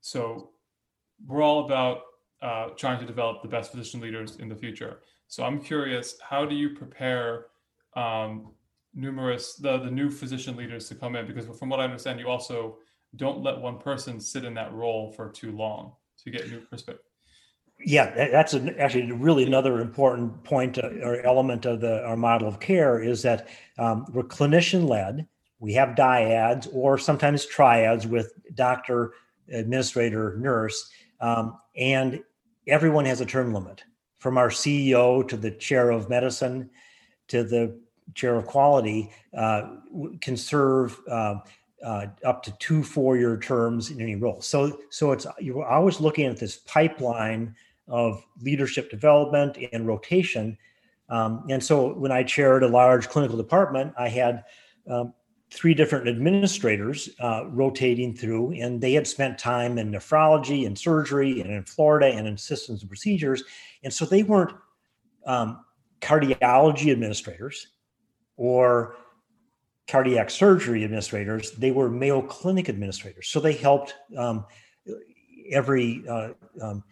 [0.00, 0.50] So
[1.26, 2.02] we're all about
[2.40, 5.00] uh, trying to develop the best physician leaders in the future.
[5.26, 7.46] So I'm curious, how do you prepare
[7.96, 8.52] um,
[8.94, 11.26] numerous the the new physician leaders to come in?
[11.26, 12.78] Because from what I understand, you also
[13.16, 15.92] don't let one person sit in that role for too long
[16.24, 17.07] to get new perspective
[17.80, 22.60] yeah, that's actually really another important point uh, or element of the our model of
[22.60, 23.48] care is that
[23.78, 25.26] um, we're clinician led.
[25.60, 29.14] We have dyads or sometimes triads with doctor,
[29.52, 32.20] administrator, nurse, um, and
[32.66, 33.82] everyone has a term limit.
[34.18, 36.70] From our CEO to the chair of medicine
[37.28, 37.78] to the
[38.14, 39.62] chair of quality uh,
[40.20, 41.36] can serve uh,
[41.84, 44.40] uh, up to two four-year terms in any role.
[44.40, 47.54] So, so it's you're always looking at this pipeline
[47.88, 50.56] of leadership development and rotation.
[51.08, 54.44] Um, and so when I chaired a large clinical department, I had
[54.88, 55.14] um,
[55.50, 61.40] three different administrators uh, rotating through, and they had spent time in nephrology and surgery
[61.40, 63.42] and in Florida and in systems and procedures.
[63.82, 64.52] And so they weren't
[65.26, 65.64] um,
[66.00, 67.68] cardiology administrators
[68.36, 68.96] or
[69.88, 73.28] cardiac surgery administrators, they were Mayo Clinic administrators.
[73.28, 74.44] So they helped um,
[75.50, 76.30] every uh,
[76.62, 76.84] um,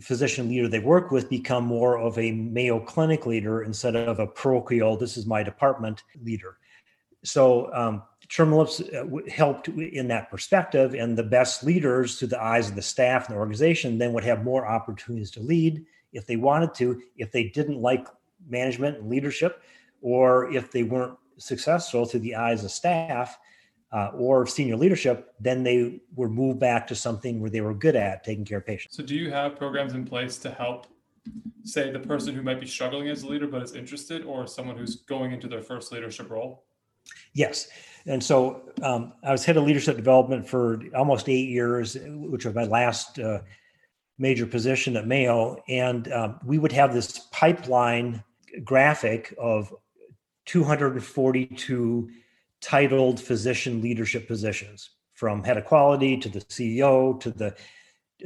[0.00, 4.26] physician leader they work with become more of a Mayo Clinic leader instead of a
[4.26, 6.56] parochial, this is my department leader.
[7.24, 8.02] So um,
[8.38, 12.82] limits uh, helped in that perspective, and the best leaders through the eyes of the
[12.82, 17.00] staff and the organization then would have more opportunities to lead if they wanted to,
[17.16, 18.06] if they didn't like
[18.48, 19.62] management and leadership,
[20.00, 23.38] or if they weren't successful through the eyes of staff,
[23.92, 27.96] uh, or senior leadership, then they were moved back to something where they were good
[27.96, 28.96] at taking care of patients.
[28.96, 30.86] So, do you have programs in place to help,
[31.64, 34.76] say, the person who might be struggling as a leader but is interested, or someone
[34.76, 36.64] who's going into their first leadership role?
[37.34, 37.68] Yes.
[38.06, 42.54] And so um, I was head of leadership development for almost eight years, which was
[42.54, 43.40] my last uh,
[44.18, 45.62] major position at Mayo.
[45.68, 48.22] And um, we would have this pipeline
[48.64, 49.72] graphic of
[50.46, 52.10] 242
[52.62, 57.48] titled physician leadership positions from head of quality to the CEO to the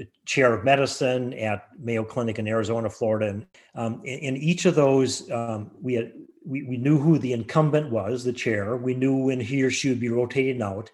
[0.01, 3.29] uh, chair of medicine at Mayo Clinic in Arizona, Florida.
[3.29, 6.13] And um, in, each of those, um, we had
[6.45, 8.77] we, we knew who the incumbent was, the chair.
[8.77, 10.91] We knew when he or she would be rotating out,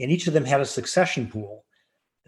[0.00, 1.64] and each of them had a succession pool.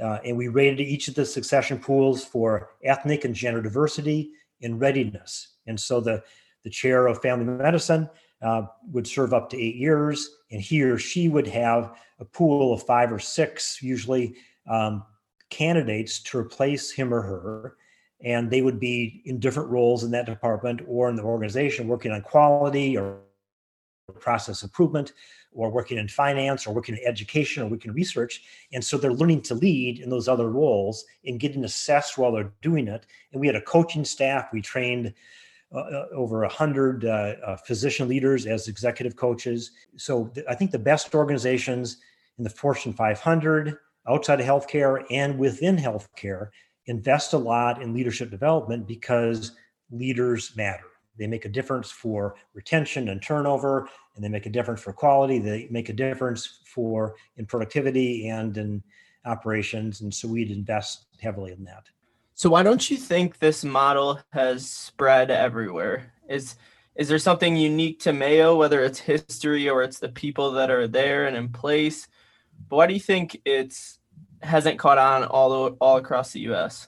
[0.01, 4.31] Uh, and we rated each of the succession pools for ethnic and gender diversity
[4.63, 5.57] and readiness.
[5.67, 6.23] And so the
[6.65, 8.09] the chair of family medicine
[8.43, 12.73] uh, would serve up to eight years, and he or she would have a pool
[12.73, 14.35] of five or six, usually
[14.69, 15.05] um,
[15.51, 17.77] candidates to replace him or her.
[18.21, 22.11] And they would be in different roles in that department or in the organization working
[22.11, 23.19] on quality or
[24.19, 25.13] process improvement
[25.53, 28.43] or working in finance or working in education or working in research.
[28.73, 32.53] And so they're learning to lead in those other roles and getting assessed while they're
[32.61, 33.07] doing it.
[33.33, 34.49] And we had a coaching staff.
[34.53, 35.15] We trained
[35.73, 40.71] uh, uh over 100 uh, uh, physician leaders as executive coaches so th- i think
[40.71, 41.99] the best organizations
[42.39, 43.77] in the fortune 500
[44.09, 46.49] outside of healthcare and within healthcare
[46.87, 49.53] invest a lot in leadership development because
[49.91, 50.85] leaders matter.
[51.19, 55.39] They make a difference for retention and turnover, and they make a difference for quality.
[55.39, 58.83] They make a difference for in productivity and in
[59.25, 60.01] operations.
[60.01, 61.85] And so we'd invest heavily in that.
[62.39, 66.13] So why don't you think this model has spread everywhere?
[66.29, 66.55] Is
[66.95, 70.87] is there something unique to Mayo, whether it's history or it's the people that are
[70.87, 72.07] there and in place?
[72.69, 73.99] But why do you think it's
[74.43, 76.87] hasn't caught on all all across the U.S.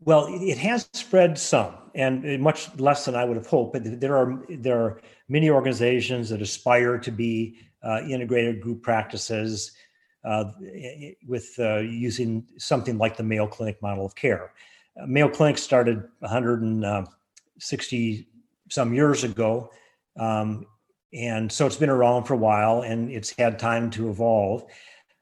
[0.00, 3.72] Well, it has spread some, and much less than I would have hoped.
[3.72, 9.72] But there are there are many organizations that aspire to be uh, integrated group practices
[10.22, 10.44] uh,
[11.26, 14.52] with uh, using something like the Mayo Clinic model of care.
[15.00, 18.28] Uh, Mayo Clinic started 160
[18.70, 19.70] some years ago,
[20.18, 20.66] um,
[21.12, 24.64] and so it's been around for a while, and it's had time to evolve.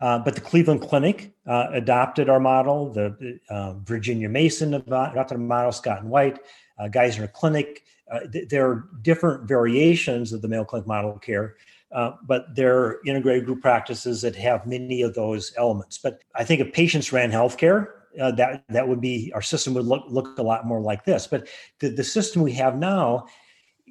[0.01, 2.91] Uh, but the Cleveland Clinic uh, adopted our model.
[2.91, 5.73] The uh, Virginia Mason adopted our model.
[5.73, 6.39] Scott and White,
[6.79, 7.85] uh, Geisinger Clinic.
[8.11, 11.57] Uh, th- there are different variations of the Mayo Clinic model of care,
[11.93, 15.99] uh, but they're integrated group practices that have many of those elements.
[15.99, 20.05] But I think if patients ran healthcare, that that would be our system would look
[20.09, 21.27] look a lot more like this.
[21.27, 21.49] But
[21.79, 23.27] the, the system we have now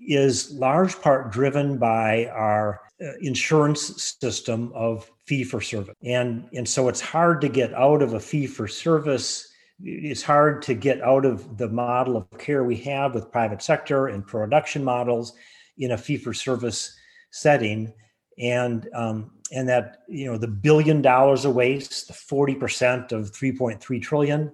[0.08, 5.96] is large part driven by our uh, insurance system of fee for service.
[6.04, 9.52] And, and so it's hard to get out of a fee for service.
[9.82, 14.08] It's hard to get out of the model of care we have with private sector
[14.08, 15.34] and production models
[15.78, 16.98] in a fee for service
[17.32, 17.94] setting.
[18.40, 24.02] And, um, and that, you know, the billion dollars of waste, the 40% of 3.3
[24.02, 24.52] trillion,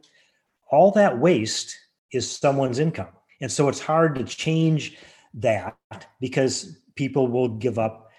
[0.71, 1.75] all that waste
[2.11, 3.09] is someone's income.
[3.41, 4.97] And so it's hard to change
[5.35, 5.75] that
[6.19, 8.09] because people will give up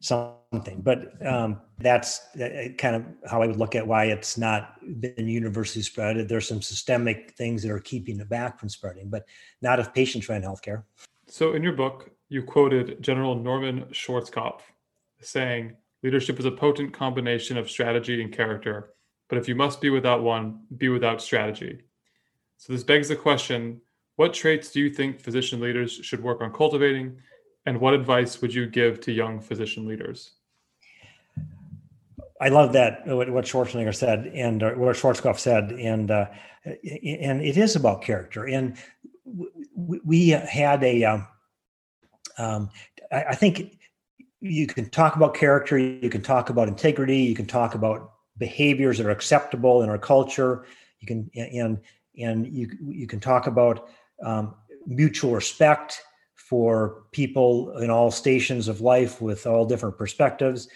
[0.00, 0.82] something.
[0.82, 5.28] But um, that's uh, kind of how I would look at why it's not been
[5.28, 6.28] universally spread.
[6.28, 9.24] There's some systemic things that are keeping it back from spreading, but
[9.62, 10.82] not if patients ran healthcare.
[11.26, 14.60] So in your book, you quoted General Norman Schwarzkopf
[15.24, 18.90] saying, Leadership is a potent combination of strategy and character,
[19.28, 21.80] but if you must be without one, be without strategy.
[22.58, 23.80] So this begs the question
[24.16, 27.20] what traits do you think physician leaders should work on cultivating?
[27.66, 30.32] And what advice would you give to young physician leaders?
[32.40, 36.26] I love that what, Schwarzenegger said and uh, what Schwarzkopf said, and uh,
[36.64, 38.44] and it is about character.
[38.46, 38.76] And
[39.74, 41.26] we had a, um,
[42.36, 42.70] um,
[43.10, 43.78] I think
[44.44, 48.98] you can talk about character, you can talk about integrity, you can talk about behaviors
[48.98, 50.66] that are acceptable in our culture.
[51.00, 51.80] You can and
[52.18, 53.88] and you you can talk about
[54.22, 54.54] um,
[54.86, 56.02] mutual respect
[56.34, 60.68] for people in all stations of life with all different perspectives,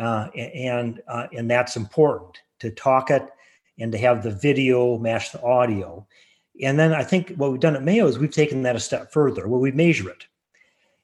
[0.00, 3.28] uh, and uh, and that's important to talk it
[3.78, 6.04] and to have the video match the audio.
[6.60, 9.12] And then I think what we've done at Mayo is we've taken that a step
[9.12, 10.26] further, where we measure it.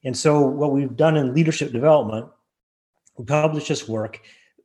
[0.04, 2.28] And so what we've done in leadership development,
[3.16, 4.20] we published this work.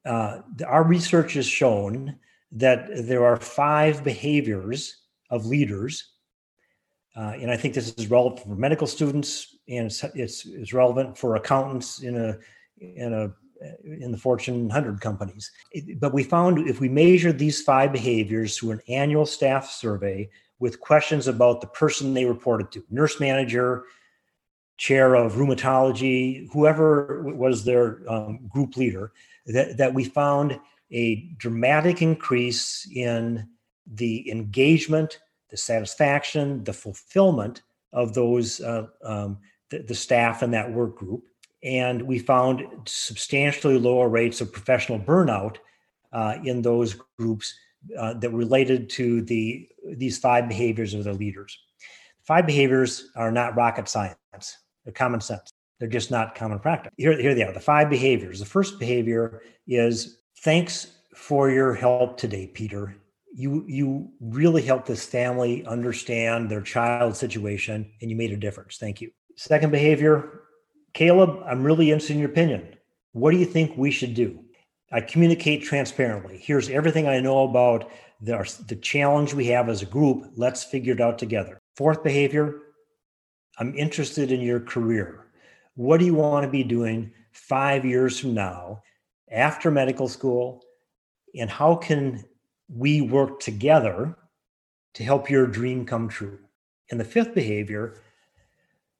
[0.06, 2.18] Uh, our research has shown
[2.52, 6.14] that there are five behaviors of leaders
[7.16, 11.18] uh, and I think this is relevant for medical students, and it's, it's, it's relevant
[11.18, 12.38] for accountants in a
[12.80, 13.32] in a
[13.86, 15.50] in the Fortune 100 companies.
[15.98, 20.30] But we found if we measure these five behaviors through an annual staff survey
[20.60, 23.84] with questions about the person they reported to, nurse manager,
[24.78, 29.12] chair of rheumatology, whoever was their um, group leader,
[29.48, 30.60] that, that we found
[30.92, 33.48] a dramatic increase in
[33.86, 35.20] the engagement
[35.54, 37.62] the satisfaction, the fulfillment
[37.94, 39.38] of those uh, um,
[39.70, 41.24] the, the staff in that work group,
[41.62, 45.58] and we found substantially lower rates of professional burnout
[46.12, 47.54] uh, in those groups
[48.00, 51.56] uh, that related to the these five behaviors of the leaders.
[52.24, 55.50] Five behaviors are not rocket science; they're common sense.
[55.80, 56.94] They're just not common practice.
[56.98, 57.52] Here, here they are.
[57.52, 58.40] The five behaviors.
[58.40, 62.96] The first behavior is thanks for your help today, Peter
[63.36, 68.78] you you really helped this family understand their child situation and you made a difference
[68.78, 70.42] thank you second behavior
[70.94, 72.76] caleb i'm really interested in your opinion
[73.14, 74.40] what do you think we should do
[74.94, 76.38] I communicate transparently.
[76.38, 77.90] Here's everything I know about
[78.22, 80.32] the, the challenge we have as a group.
[80.36, 81.60] Let's figure it out together.
[81.76, 82.60] Fourth behavior
[83.60, 85.28] I'm interested in your career.
[85.76, 88.84] What do you want to be doing five years from now
[89.32, 90.64] after medical school?
[91.36, 92.24] And how can
[92.68, 94.16] we work together
[94.94, 96.40] to help your dream come true?
[96.92, 98.02] And the fifth behavior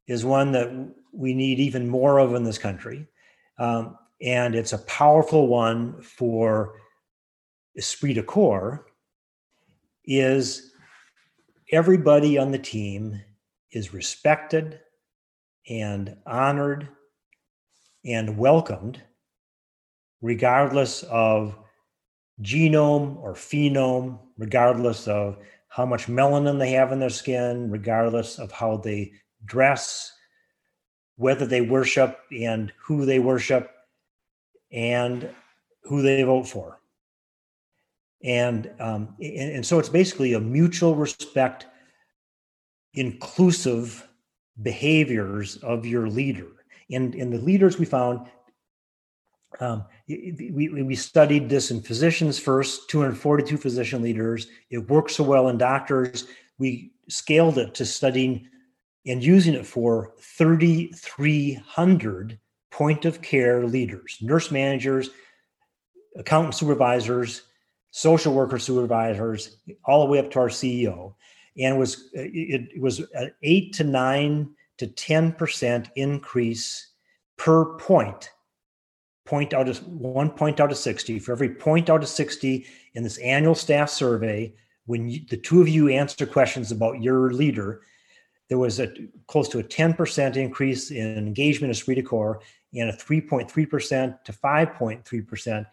[0.08, 0.72] is one that
[1.12, 3.08] we need even more of in this country.
[3.60, 6.80] Um, and it's a powerful one for
[7.78, 8.86] esprit de corps
[10.06, 10.72] is
[11.72, 13.22] everybody on the team
[13.74, 14.80] is respected
[15.70, 16.88] and honored
[18.06, 19.02] and welcomed
[20.22, 21.58] regardless of
[22.42, 28.52] genome or phenome regardless of how much melanin they have in their skin regardless of
[28.52, 29.12] how they
[29.46, 30.14] dress
[31.16, 33.72] whether they worship and who they worship
[34.72, 35.30] and
[35.84, 36.80] who they vote for.
[38.24, 41.68] And, um, and, and so it's basically a mutual respect,
[42.94, 44.08] inclusive
[44.62, 46.48] behaviors of your leader.
[46.92, 48.28] And, and the leaders we found,
[49.60, 54.48] um, we, we studied this in physicians first, 242 physician leaders.
[54.70, 56.28] It worked so well in doctors.
[56.58, 58.48] We scaled it to studying
[59.06, 62.40] and using it for 3,300
[62.72, 65.10] point of care leaders, nurse managers,
[66.16, 67.44] accountant supervisors,
[67.92, 71.14] social worker supervisors, all the way up to our CEO.
[71.58, 76.88] And was uh, it, it was an eight to nine to 10% increase
[77.38, 78.32] per point.
[79.26, 81.20] Point out of one point out of 60.
[81.20, 84.54] For every point out of 60 in this annual staff survey,
[84.86, 87.82] when you, the two of you answer questions about your leader,
[88.50, 88.94] there was a
[89.28, 92.42] close to a 10% increase in engagement of esprit de corps
[92.74, 95.66] and a 3.3% to 5.3%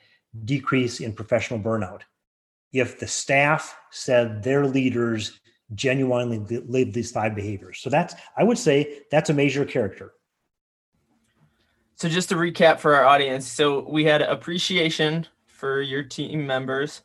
[0.45, 2.03] decrease in professional burnout.
[2.73, 5.41] If the staff said their leaders
[5.75, 7.81] genuinely live these five behaviors.
[7.81, 10.13] So that's, I would say, that's a major character.
[11.95, 17.03] So just to recap for our audience, so we had appreciation for your team members.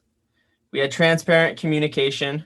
[0.71, 2.45] We had transparent communication.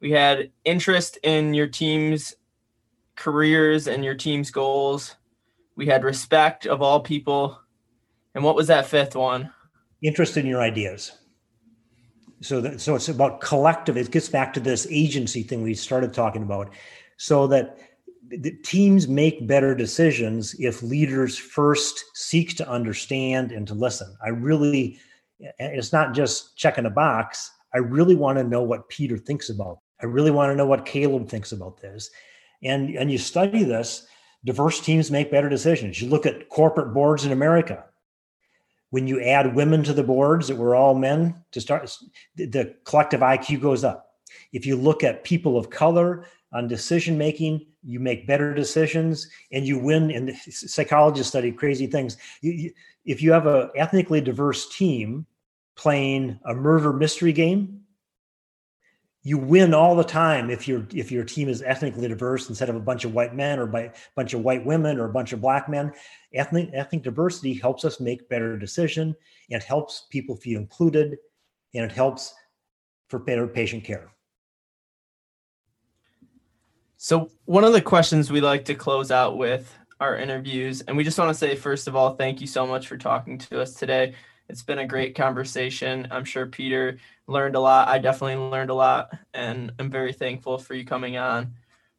[0.00, 2.34] We had interest in your team's
[3.14, 5.16] careers and your team's goals.
[5.76, 7.60] We had respect of all people.
[8.34, 9.52] And what was that fifth one?
[10.02, 11.12] Interest in your ideas.
[12.42, 13.96] So that so it's about collective.
[13.96, 16.72] It gets back to this agency thing we started talking about.
[17.16, 17.78] So that
[18.28, 24.16] the teams make better decisions if leaders first seek to understand and to listen.
[24.24, 24.98] I really
[25.58, 27.50] it's not just checking a box.
[27.74, 29.78] I really want to know what Peter thinks about.
[30.02, 32.10] I really want to know what Caleb thinks about this.
[32.62, 34.06] And and you study this
[34.44, 36.00] diverse teams make better decisions.
[36.00, 37.84] You look at corporate boards in America.
[38.90, 41.96] When you add women to the boards that were all men to start,
[42.36, 44.10] the collective IQ goes up.
[44.52, 49.66] If you look at people of color on decision making, you make better decisions and
[49.66, 50.10] you win.
[50.10, 52.16] And psychologists study crazy things.
[52.40, 52.72] You, you,
[53.04, 55.26] if you have an ethnically diverse team
[55.76, 57.79] playing a murder mystery game,
[59.22, 62.76] you win all the time if your if your team is ethnically diverse instead of
[62.76, 65.32] a bunch of white men or by a bunch of white women or a bunch
[65.32, 65.92] of black men.
[66.32, 69.14] Ethnic ethnic diversity helps us make better decision.
[69.50, 71.18] It helps people feel included
[71.74, 72.34] and it helps
[73.08, 74.10] for better patient care.
[76.96, 81.04] So one of the questions we like to close out with our interviews and we
[81.04, 83.74] just want to say first of all thank you so much for talking to us
[83.74, 84.14] today
[84.50, 86.08] it's been a great conversation.
[86.10, 86.98] I'm sure Peter
[87.28, 87.86] learned a lot.
[87.86, 91.54] I definitely learned a lot, and I'm very thankful for you coming on.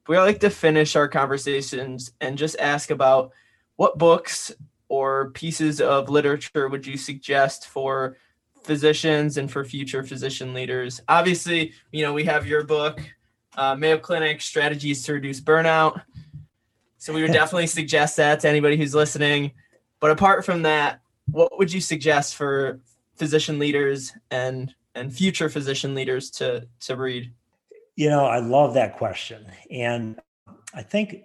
[0.08, 3.32] We like to finish our conversations and just ask about
[3.78, 4.52] what books
[4.89, 8.18] or pieces of literature would you suggest for
[8.64, 10.99] physicians and for future physician leaders?
[11.08, 12.99] Obviously, you know, we have your book,
[13.56, 16.02] uh, Mayo Clinic Strategies to Reduce Burnout.
[16.97, 19.52] So we would definitely suggest that to anybody who's listening.
[20.02, 21.01] But apart from that,
[21.32, 22.80] what would you suggest for
[23.16, 27.34] physician leaders and and future physician leaders to to read?
[27.96, 30.20] You know, I love that question, and
[30.74, 31.24] I think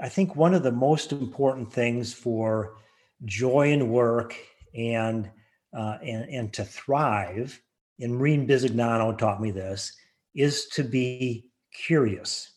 [0.00, 2.76] I think one of the most important things for
[3.24, 4.34] joy in work
[4.74, 5.30] and
[5.76, 7.60] uh, and and to thrive.
[8.00, 9.92] And Maureen Bisognano taught me this
[10.34, 11.50] is to be
[11.86, 12.52] curious,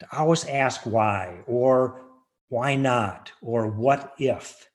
[0.00, 2.02] to always ask why or
[2.48, 4.67] why not or what if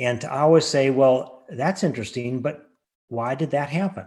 [0.00, 2.70] and to always say, well, that's interesting, but
[3.08, 4.06] why did that happen?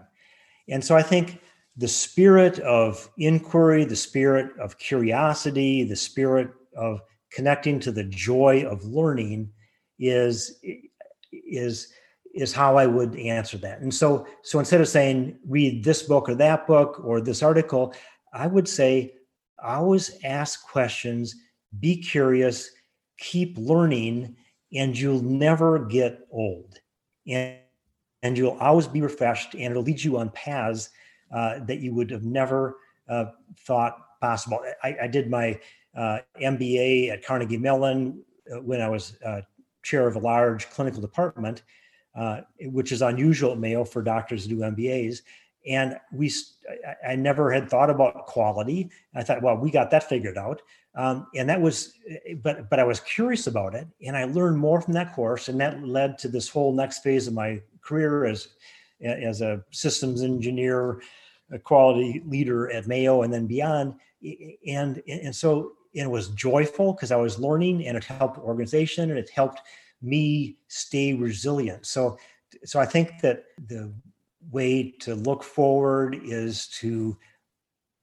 [0.67, 1.39] And so I think
[1.77, 8.65] the spirit of inquiry, the spirit of curiosity, the spirit of connecting to the joy
[8.65, 9.51] of learning
[9.99, 10.59] is
[11.31, 11.93] is
[12.33, 13.81] is how I would answer that.
[13.81, 17.93] And so, so instead of saying read this book or that book or this article,
[18.33, 19.13] I would say
[19.63, 21.35] always ask questions,
[21.79, 22.69] be curious,
[23.19, 24.35] keep learning,
[24.73, 26.79] and you'll never get old.
[27.27, 27.57] And,
[28.21, 30.89] and you'll always be refreshed, and it'll lead you on paths
[31.33, 32.77] uh, that you would have never
[33.09, 33.25] uh,
[33.59, 34.61] thought possible.
[34.81, 35.59] I, I did my
[35.95, 39.41] uh, MBA at Carnegie Mellon uh, when I was uh,
[39.83, 41.63] chair of a large clinical department,
[42.15, 45.21] uh, which is unusual at Mayo for doctors to do MBAs.
[45.65, 46.31] And we,
[47.07, 48.89] I never had thought about quality.
[49.15, 50.61] I thought, well, we got that figured out.
[50.95, 51.93] Um, and that was,
[52.43, 55.59] but but I was curious about it, and I learned more from that course, and
[55.59, 58.49] that led to this whole next phase of my career as
[59.01, 61.01] as a systems engineer,
[61.51, 63.95] a quality leader at Mayo, and then beyond.
[64.67, 69.17] And and so it was joyful because I was learning, and it helped organization, and
[69.17, 69.61] it helped
[70.03, 71.87] me stay resilient.
[71.87, 72.19] So
[72.65, 73.91] so I think that the
[74.51, 77.17] way to look forward is to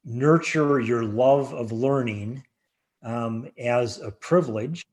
[0.04, 2.42] nurture your love of learning
[3.02, 4.86] um, as a privilege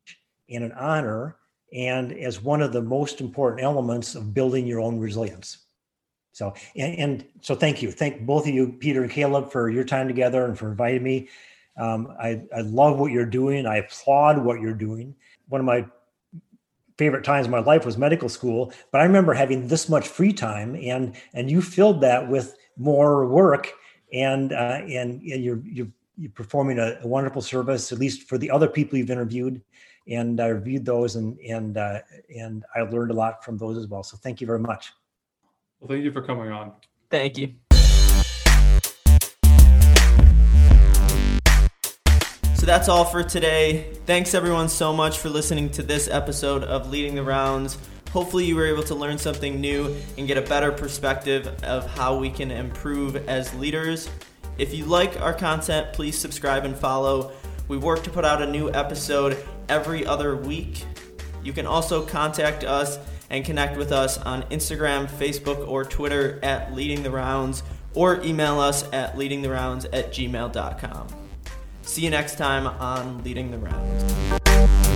[0.50, 1.38] and an honor
[1.74, 5.60] and as one of the most important elements of building your own resilience.
[6.32, 7.92] So, and, and, so thank you.
[7.92, 11.30] Thank both of you, Peter and Caleb, for your time together and for inviting me.
[11.78, 13.66] Um, I, I love what you're doing.
[13.66, 15.16] I applaud what you're doing.
[15.50, 15.86] One of my
[16.98, 20.34] favorite times in my life was medical school, but I remember having this much free
[20.34, 23.72] time and, and you filled that with more work
[24.14, 25.88] and, uh, and, and you're, you're
[26.18, 29.62] you're performing a, a, wonderful service, at least for the other people you've interviewed.
[30.08, 32.00] And I reviewed those and and uh,
[32.36, 34.04] and I learned a lot from those as well.
[34.04, 34.94] So thank you very much.
[35.80, 36.74] Well, thank you for coming on.
[37.10, 37.54] Thank you.
[42.68, 43.94] That's all for today.
[44.06, 47.78] Thanks everyone so much for listening to this episode of Leading the Rounds.
[48.12, 52.18] Hopefully, you were able to learn something new and get a better perspective of how
[52.18, 54.10] we can improve as leaders.
[54.58, 57.32] If you like our content, please subscribe and follow.
[57.70, 59.38] We work to put out a new episode
[59.70, 60.84] every other week.
[61.42, 63.00] You can also contact us
[63.30, 67.64] and connect with us on Instagram, Facebook, or Twitter at Leading the Rounds
[67.94, 71.17] or email us at leadingtherounds at gmail.com.
[71.88, 74.87] See you next time on Leading the Rounds.